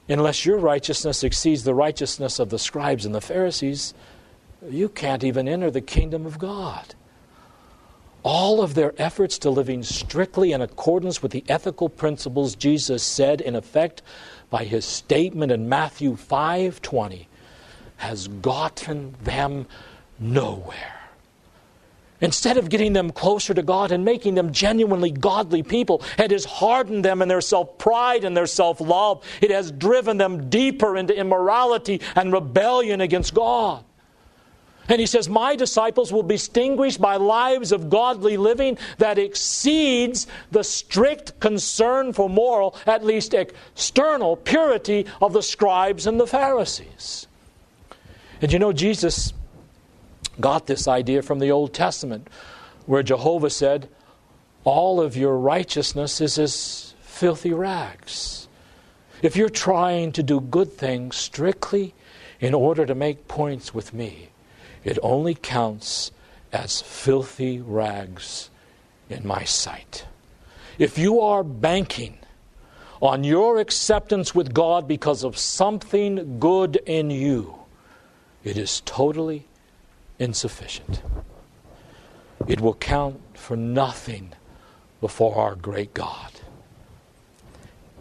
Unless 0.07 0.45
your 0.45 0.57
righteousness 0.57 1.23
exceeds 1.23 1.63
the 1.63 1.73
righteousness 1.73 2.39
of 2.39 2.49
the 2.49 2.59
scribes 2.59 3.05
and 3.05 3.13
the 3.13 3.21
Pharisees, 3.21 3.93
you 4.67 4.89
can't 4.89 5.23
even 5.23 5.47
enter 5.47 5.71
the 5.71 5.81
kingdom 5.81 6.25
of 6.25 6.37
God. 6.37 6.95
All 8.23 8.61
of 8.61 8.73
their 8.73 8.93
efforts 8.97 9.37
to 9.39 9.49
living 9.49 9.83
strictly 9.83 10.51
in 10.51 10.61
accordance 10.61 11.23
with 11.23 11.31
the 11.31 11.43
ethical 11.47 11.87
principles 11.87 12.55
Jesus 12.55 13.01
said, 13.01 13.39
in 13.39 13.55
effect, 13.55 14.01
by 14.49 14.65
his 14.65 14.85
statement 14.85 15.51
in 15.51 15.69
Matthew 15.69 16.15
5:20 16.15 17.27
has 17.97 18.27
gotten 18.27 19.15
them 19.23 19.67
nowhere. 20.19 20.99
Instead 22.21 22.57
of 22.57 22.69
getting 22.69 22.93
them 22.93 23.11
closer 23.11 23.53
to 23.53 23.63
God 23.63 23.91
and 23.91 24.03
making 24.03 24.35
them 24.35 24.51
genuinely 24.51 25.11
godly 25.11 25.63
people, 25.63 26.01
it 26.17 26.31
has 26.31 26.43
hardened 26.43 27.05
them 27.05 27.21
in 27.21 27.29
their 27.29 27.41
self 27.41 27.77
pride 27.77 28.25
and 28.25 28.35
their 28.35 28.47
self 28.47 28.81
love. 28.81 29.23
It 29.41 29.51
has 29.51 29.71
driven 29.71 30.17
them 30.17 30.49
deeper 30.49 30.97
into 30.97 31.15
immorality 31.15 32.01
and 32.15 32.33
rebellion 32.33 32.99
against 32.99 33.33
God. 33.33 33.85
And 34.89 34.99
he 34.99 35.05
says, 35.05 35.29
My 35.29 35.55
disciples 35.55 36.11
will 36.11 36.23
be 36.23 36.35
distinguished 36.35 36.99
by 36.99 37.15
lives 37.15 37.71
of 37.71 37.91
godly 37.91 38.37
living 38.37 38.77
that 38.97 39.19
exceeds 39.19 40.25
the 40.51 40.63
strict 40.63 41.39
concern 41.39 42.11
for 42.11 42.27
moral, 42.27 42.75
at 42.87 43.05
least 43.05 43.35
external, 43.35 44.35
purity 44.35 45.05
of 45.21 45.31
the 45.31 45.43
scribes 45.43 46.07
and 46.07 46.19
the 46.19 46.25
Pharisees. 46.25 47.27
And 48.41 48.51
you 48.51 48.57
know, 48.57 48.73
Jesus 48.73 49.31
got 50.41 50.65
this 50.65 50.87
idea 50.87 51.21
from 51.21 51.37
the 51.37 51.51
Old 51.51 51.73
Testament, 51.73 52.27
where 52.87 53.03
Jehovah 53.03 53.51
said, 53.51 53.89
All 54.63 54.99
of 54.99 55.15
your 55.15 55.37
righteousness 55.37 56.19
is 56.19 56.39
as 56.39 56.95
filthy 57.01 57.53
rags. 57.53 58.47
If 59.21 59.35
you're 59.35 59.49
trying 59.49 60.13
to 60.13 60.23
do 60.23 60.39
good 60.39 60.73
things 60.73 61.15
strictly 61.15 61.93
in 62.39 62.55
order 62.55 62.85
to 62.85 62.95
make 62.95 63.27
points 63.27 63.73
with 63.73 63.93
me, 63.93 64.29
it 64.83 64.97
only 65.01 65.35
counts 65.35 66.11
as 66.51 66.81
filthy 66.81 67.59
rags 67.59 68.49
in 69.09 69.25
my 69.25 69.43
sight. 69.43 70.05
If 70.77 70.97
you 70.97 71.19
are 71.19 71.43
banking 71.43 72.17
on 73.01 73.23
your 73.23 73.59
acceptance 73.59 74.33
with 74.33 74.53
God 74.53 74.87
because 74.87 75.23
of 75.23 75.37
something 75.37 76.39
good 76.39 76.77
in 76.85 77.09
you, 77.09 77.55
it 78.43 78.57
is 78.57 78.81
totally 78.85 79.45
insufficient. 80.17 81.01
It 82.47 82.61
will 82.61 82.75
count 82.75 83.19
for 83.33 83.57
nothing 83.57 84.33
before 85.01 85.35
our 85.37 85.55
great 85.55 85.93
God. 85.93 86.38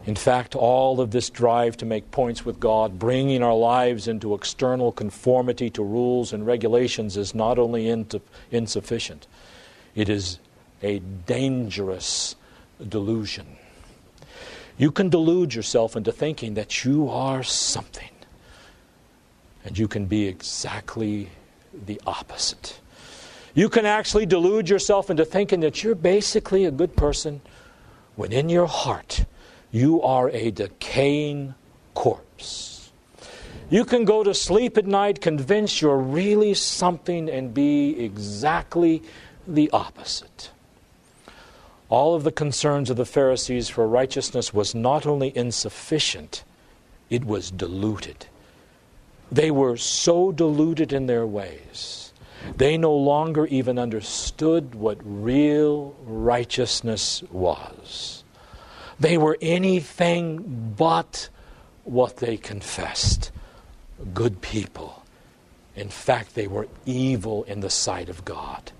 In 0.09 0.17
fact, 0.17 0.55
all 0.55 1.03
of 1.03 1.11
this 1.11 1.29
drive 1.29 1.77
to 1.77 1.85
make 1.85 2.11
points 2.11 2.43
with 2.43 2.59
God, 2.59 2.99
bringing 2.99 3.43
our 3.43 3.55
lives 3.55 4.09
into 4.09 4.33
external 4.33 4.91
conformity 4.91 5.69
to 5.69 5.83
rules 5.83 6.33
and 6.33 6.47
regulations, 6.47 7.19
is 7.19 7.35
not 7.35 7.59
only 7.59 7.89
insufficient, 8.51 9.27
it 9.95 10.09
is 10.09 10.39
a 10.83 11.01
dangerous 11.01 12.37
delusion. 12.89 13.59
You 14.79 14.91
can 14.91 15.11
delude 15.11 15.53
yourself 15.53 15.95
into 15.95 16.11
thinking 16.11 16.55
that 16.55 16.87
you 16.87 17.11
are 17.11 17.43
something. 17.43 18.09
And 19.63 19.77
you 19.77 19.89
can 19.89 20.07
be 20.07 20.27
exactly 20.27 21.29
the 21.85 22.01
opposite. 22.07 22.81
You 23.55 23.69
can 23.69 23.85
actually 23.85 24.25
delude 24.25 24.71
yourself 24.71 25.11
into 25.11 25.27
thinking 25.27 25.61
that 25.61 25.85
you're 25.85 25.95
basically 25.95 26.65
a 26.65 26.71
good 26.71 26.97
person 26.97 27.43
when 28.17 28.33
in 28.33 28.49
your 28.49 28.69
heart 28.69 29.27
you 29.71 30.03
are 30.03 30.31
a 30.31 30.51
decaying 30.51 31.55
corpse. 31.95 32.91
You 33.71 33.85
can 33.85 34.05
go 34.05 34.25
to 34.25 34.33
sleep 34.33 34.79
at 34.79 34.87
night 34.87 35.21
convinced 35.21 35.83
you're 35.83 35.99
really 35.99 36.55
something 36.55 37.29
and 37.29 37.53
be 37.53 38.03
exactly 38.03 39.03
the 39.47 39.71
opposite. 39.73 40.51
All 41.91 42.15
of 42.15 42.25
the 42.25 42.33
concerns 42.33 42.91
of 42.91 42.97
the 42.97 43.07
Pharisees 43.07 43.69
for 43.69 43.87
righteousness 43.87 44.55
was 44.55 44.75
not 44.75 45.07
only 45.07 45.37
insufficient, 45.37 46.45
it 47.11 47.25
was 47.25 47.51
diluted. 47.51 48.27
They 49.31 49.51
were 49.51 49.77
so 49.77 50.33
deluded 50.33 50.93
in 50.93 51.07
their 51.07 51.27
ways, 51.27 52.13
they 52.57 52.79
no 52.79 52.95
longer 52.95 53.47
even 53.47 53.79
understood 53.79 54.75
what 54.75 54.99
real 55.03 55.95
righteousness 56.05 57.23
was. 57.31 58.18
They 59.01 59.17
were 59.17 59.39
anything 59.41 60.75
but 60.77 61.29
what 61.85 62.19
they 62.19 62.37
confessed 62.37 63.31
good 64.15 64.41
people. 64.41 65.03
In 65.77 65.89
fact, 65.89 66.35
they 66.35 66.47
were 66.47 66.69
evil 66.87 67.45
in 67.45 67.61
the 67.61 67.71
sight 67.71 68.09
of 68.09 68.25
God. 68.25 68.73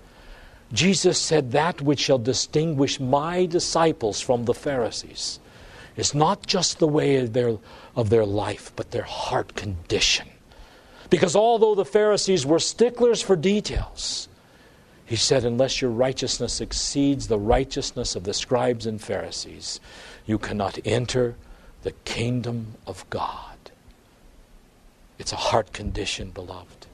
Jesus 0.71 1.19
said, 1.19 1.51
That 1.51 1.81
which 1.81 1.99
shall 1.99 2.19
distinguish 2.19 2.99
my 2.99 3.45
disciples 3.45 4.21
from 4.21 4.45
the 4.45 4.53
Pharisees 4.53 5.39
is 5.95 6.13
not 6.13 6.45
just 6.45 6.79
the 6.79 6.87
way 6.87 7.17
of 7.17 7.33
their, 7.33 7.57
of 7.95 8.09
their 8.09 8.25
life, 8.25 8.71
but 8.75 8.91
their 8.91 9.03
heart 9.03 9.55
condition. 9.55 10.27
Because 11.09 11.35
although 11.35 11.75
the 11.75 11.85
Pharisees 11.85 12.45
were 12.45 12.59
sticklers 12.59 13.21
for 13.21 13.35
details, 13.35 14.29
he 15.09 15.15
said, 15.15 15.43
Unless 15.43 15.81
your 15.81 15.89
righteousness 15.89 16.61
exceeds 16.61 17.27
the 17.27 17.39
righteousness 17.39 18.15
of 18.15 18.25
the 18.25 18.33
scribes 18.33 18.85
and 18.85 19.01
Pharisees, 19.01 19.79
you 20.27 20.37
cannot 20.37 20.77
enter 20.85 21.35
the 21.81 21.93
kingdom 22.05 22.75
of 22.85 23.09
God. 23.09 23.57
It's 25.17 25.33
a 25.33 25.37
heart 25.37 25.73
condition, 25.73 26.29
beloved. 26.29 26.85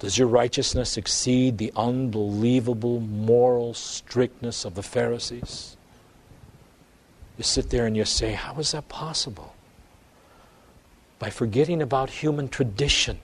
Does 0.00 0.18
your 0.18 0.26
righteousness 0.26 0.96
exceed 0.96 1.58
the 1.58 1.72
unbelievable 1.76 2.98
moral 2.98 3.72
strictness 3.72 4.64
of 4.64 4.74
the 4.74 4.82
Pharisees? 4.82 5.76
You 7.38 7.44
sit 7.44 7.70
there 7.70 7.86
and 7.86 7.96
you 7.96 8.04
say, 8.04 8.32
How 8.32 8.56
is 8.56 8.72
that 8.72 8.88
possible? 8.88 9.54
By 11.20 11.30
forgetting 11.30 11.80
about 11.80 12.10
human 12.10 12.48
tradition, 12.48 13.20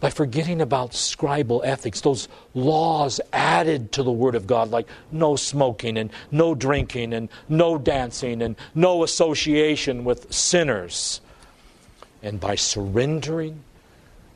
by 0.00 0.10
forgetting 0.10 0.60
about 0.62 0.92
scribal 0.92 1.60
ethics, 1.62 2.00
those 2.00 2.26
laws 2.54 3.20
added 3.32 3.92
to 3.92 4.02
the 4.02 4.10
Word 4.10 4.34
of 4.34 4.46
God, 4.46 4.70
like 4.70 4.88
no 5.12 5.36
smoking 5.36 5.98
and 5.98 6.10
no 6.30 6.54
drinking 6.54 7.12
and 7.12 7.28
no 7.48 7.76
dancing 7.76 8.40
and 8.40 8.56
no 8.74 9.04
association 9.04 10.04
with 10.04 10.32
sinners. 10.32 11.20
And 12.22 12.40
by 12.40 12.54
surrendering 12.54 13.62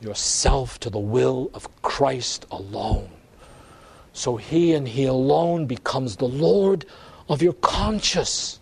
yourself 0.01 0.79
to 0.81 0.91
the 0.91 0.99
will 0.99 1.51
of 1.55 1.69
Christ 1.83 2.45
alone. 2.51 3.09
So 4.13 4.37
He 4.37 4.75
and 4.75 4.87
He 4.87 5.07
alone 5.07 5.67
becomes 5.67 6.17
the 6.17 6.29
Lord 6.29 6.85
of 7.29 7.41
your 7.41 7.55
conscience. 7.55 8.61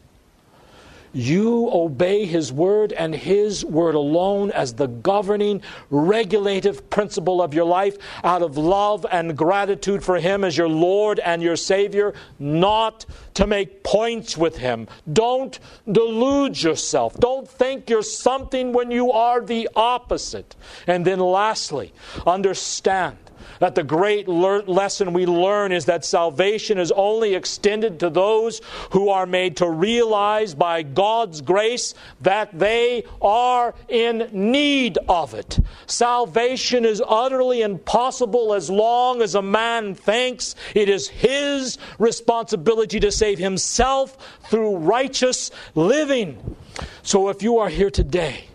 You 1.12 1.68
obey 1.72 2.25
His 2.25 2.53
word 2.53 2.92
and 2.92 3.14
His 3.14 3.64
word 3.64 3.94
alone 3.94 4.51
as 4.53 4.75
the 4.75 4.87
governing, 4.87 5.62
regulative 5.90 6.88
principle 6.90 7.42
of 7.42 7.55
your 7.55 7.64
life 7.64 7.96
out 8.25 8.42
of 8.42 8.57
love 8.57 9.05
and 9.11 9.37
gratitude 9.37 10.03
for 10.03 10.18
Him 10.18 10.44
as 10.44 10.57
your 10.57 10.68
Lord 10.68 11.18
and 11.18 11.42
your 11.42 11.57
Savior, 11.57 12.14
not 12.38 13.05
to 13.35 13.46
make 13.46 13.83
points 13.83 14.37
with 14.37 14.57
Him. 14.57 14.88
Don't 15.12 15.59
delude 15.90 16.62
yourself. 16.62 17.14
Don't 17.18 17.48
think 17.48 17.90
you're 17.90 18.03
something 18.03 18.72
when 18.72 18.90
you 18.90 19.12
are 19.12 19.40
the 19.40 19.68
opposite. 19.75 20.57
And 20.87 21.05
then, 21.05 21.20
lastly, 21.20 21.92
understand 22.27 23.18
that 23.62 23.77
the 23.77 23.85
great 23.85 24.27
le- 24.27 24.64
lesson 24.64 25.12
we 25.12 25.25
learn 25.25 25.70
is 25.70 25.85
that 25.85 26.05
salvation 26.05 26.79
is 26.79 26.90
only 26.96 27.37
extended 27.37 28.01
to 28.01 28.11
those 28.11 28.61
who 28.90 29.09
are 29.09 29.25
made 29.25 29.57
to 29.57 29.70
realize 29.70 30.53
by 30.53 30.83
God's 30.83 31.40
grace 31.40 31.94
that 32.22 32.59
they 32.59 33.05
are 33.20 33.72
in 33.88 34.29
need 34.33 34.98
of 35.09 35.33
it. 35.35 35.61
Salvation 35.87 36.85
is 36.85 37.01
utterly 37.07 37.62
impossible 37.62 38.53
as 38.53 38.68
long 38.68 39.22
as 39.22 39.37
a 39.37 39.42
man 39.42 39.94
thinks 39.94 40.57
it 40.75 40.88
is 40.88 41.07
his 41.07 41.79
responsibility 42.01 42.98
to 42.98 43.12
save 43.12 43.38
himself 43.38 44.40
through 44.51 44.79
righteous 44.79 45.53
living. 45.77 46.57
So 47.05 47.29
if 47.29 47.44
you 47.44 47.59
are 47.59 47.68
here 47.68 47.90
today, 47.90 48.46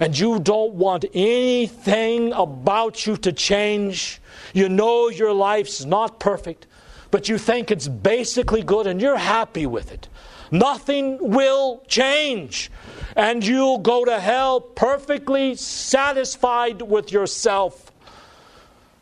and 0.00 0.18
you 0.18 0.38
don't 0.38 0.74
want 0.74 1.04
anything 1.12 2.32
about 2.32 3.06
you 3.06 3.18
to 3.18 3.32
change, 3.32 4.19
you 4.52 4.68
know 4.68 5.08
your 5.08 5.32
life's 5.32 5.84
not 5.84 6.20
perfect, 6.20 6.66
but 7.10 7.28
you 7.28 7.38
think 7.38 7.70
it's 7.70 7.88
basically 7.88 8.62
good 8.62 8.86
and 8.86 9.00
you're 9.00 9.16
happy 9.16 9.66
with 9.66 9.92
it. 9.92 10.08
Nothing 10.50 11.18
will 11.20 11.82
change. 11.86 12.70
And 13.16 13.44
you'll 13.44 13.78
go 13.78 14.04
to 14.04 14.20
hell 14.20 14.60
perfectly 14.60 15.54
satisfied 15.54 16.82
with 16.82 17.12
yourself. 17.12 17.92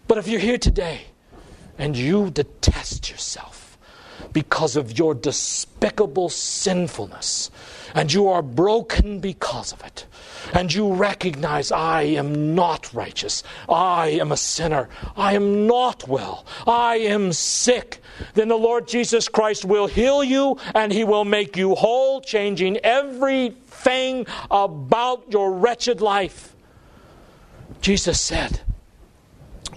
But 0.07 0.19
if 0.19 0.29
you're 0.29 0.41
here 0.41 0.59
today 0.59 1.03
and 1.77 1.97
you 1.97 2.31
detest 2.31 3.11
yourself 3.11 3.58
because 4.33 4.77
of 4.77 4.99
your 4.99 5.15
despicable 5.15 6.29
sinfulness, 6.29 7.51
and 7.95 8.13
you 8.13 8.29
are 8.29 8.43
broken 8.43 9.21
because 9.21 9.73
of 9.73 9.83
it, 9.85 10.07
and 10.53 10.73
you 10.73 10.93
recognize, 10.93 11.73
I 11.73 12.03
am 12.03 12.55
not 12.55 12.93
righteous, 12.93 13.43
I 13.69 14.09
am 14.09 14.33
a 14.33 14.37
sinner, 14.37 14.89
I 15.17 15.35
am 15.35 15.67
not 15.67 16.07
well, 16.09 16.47
I 16.67 16.97
am 16.97 17.33
sick, 17.33 18.01
then 18.35 18.49
the 18.49 18.57
Lord 18.57 18.89
Jesus 18.89 19.29
Christ 19.29 19.65
will 19.65 19.87
heal 19.87 20.25
you 20.25 20.59
and 20.75 20.93
He 20.93 21.05
will 21.05 21.25
make 21.25 21.57
you 21.57 21.75
whole, 21.75 22.21
changing 22.21 22.79
everything 22.79 24.27
about 24.51 25.31
your 25.31 25.53
wretched 25.53 26.01
life. 26.01 26.55
Jesus 27.81 28.21
said, 28.21 28.61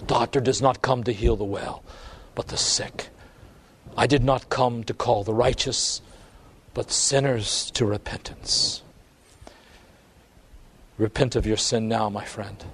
Doctor 0.06 0.40
does 0.40 0.60
not 0.60 0.82
come 0.82 1.04
to 1.04 1.12
heal 1.12 1.36
the 1.36 1.44
well, 1.44 1.84
but 2.34 2.48
the 2.48 2.56
sick. 2.56 3.08
I 3.96 4.06
did 4.06 4.24
not 4.24 4.48
come 4.48 4.84
to 4.84 4.94
call 4.94 5.24
the 5.24 5.34
righteous, 5.34 6.00
but 6.74 6.90
sinners 6.90 7.70
to 7.72 7.84
repentance. 7.84 8.82
Repent 10.98 11.36
of 11.36 11.46
your 11.46 11.56
sin 11.56 11.88
now, 11.88 12.08
my 12.08 12.24
friend. 12.24 12.64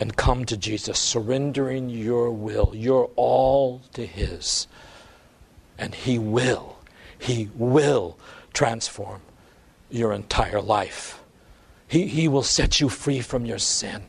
And 0.00 0.16
come 0.16 0.44
to 0.46 0.56
Jesus, 0.56 0.98
surrendering 0.98 1.88
your 1.88 2.30
will, 2.30 2.72
your 2.74 3.10
all 3.16 3.82
to 3.92 4.04
His. 4.04 4.66
And 5.78 5.94
He 5.94 6.18
will, 6.18 6.78
He 7.18 7.48
will 7.54 8.18
transform 8.52 9.22
your 9.90 10.12
entire 10.12 10.60
life. 10.60 11.22
He, 11.86 12.06
he 12.06 12.26
will 12.26 12.42
set 12.42 12.80
you 12.80 12.88
free 12.88 13.20
from 13.20 13.46
your 13.46 13.58
sin. 13.58 14.02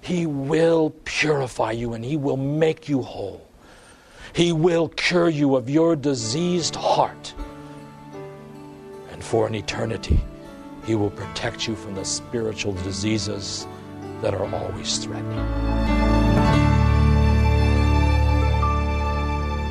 He 0.00 0.26
will 0.26 0.90
purify 1.04 1.72
you 1.72 1.92
and 1.92 2.04
He 2.04 2.16
will 2.16 2.36
make 2.36 2.88
you 2.88 3.02
whole. 3.02 3.45
He 4.36 4.52
will 4.52 4.88
cure 4.88 5.30
you 5.30 5.56
of 5.56 5.70
your 5.70 5.96
diseased 5.96 6.76
heart. 6.76 7.32
And 9.10 9.24
for 9.24 9.46
an 9.46 9.54
eternity, 9.54 10.22
He 10.84 10.94
will 10.94 11.08
protect 11.08 11.66
you 11.66 11.74
from 11.74 11.94
the 11.94 12.04
spiritual 12.04 12.74
diseases 12.74 13.66
that 14.20 14.34
are 14.34 14.44
always 14.54 14.98
threatening. 14.98 16.25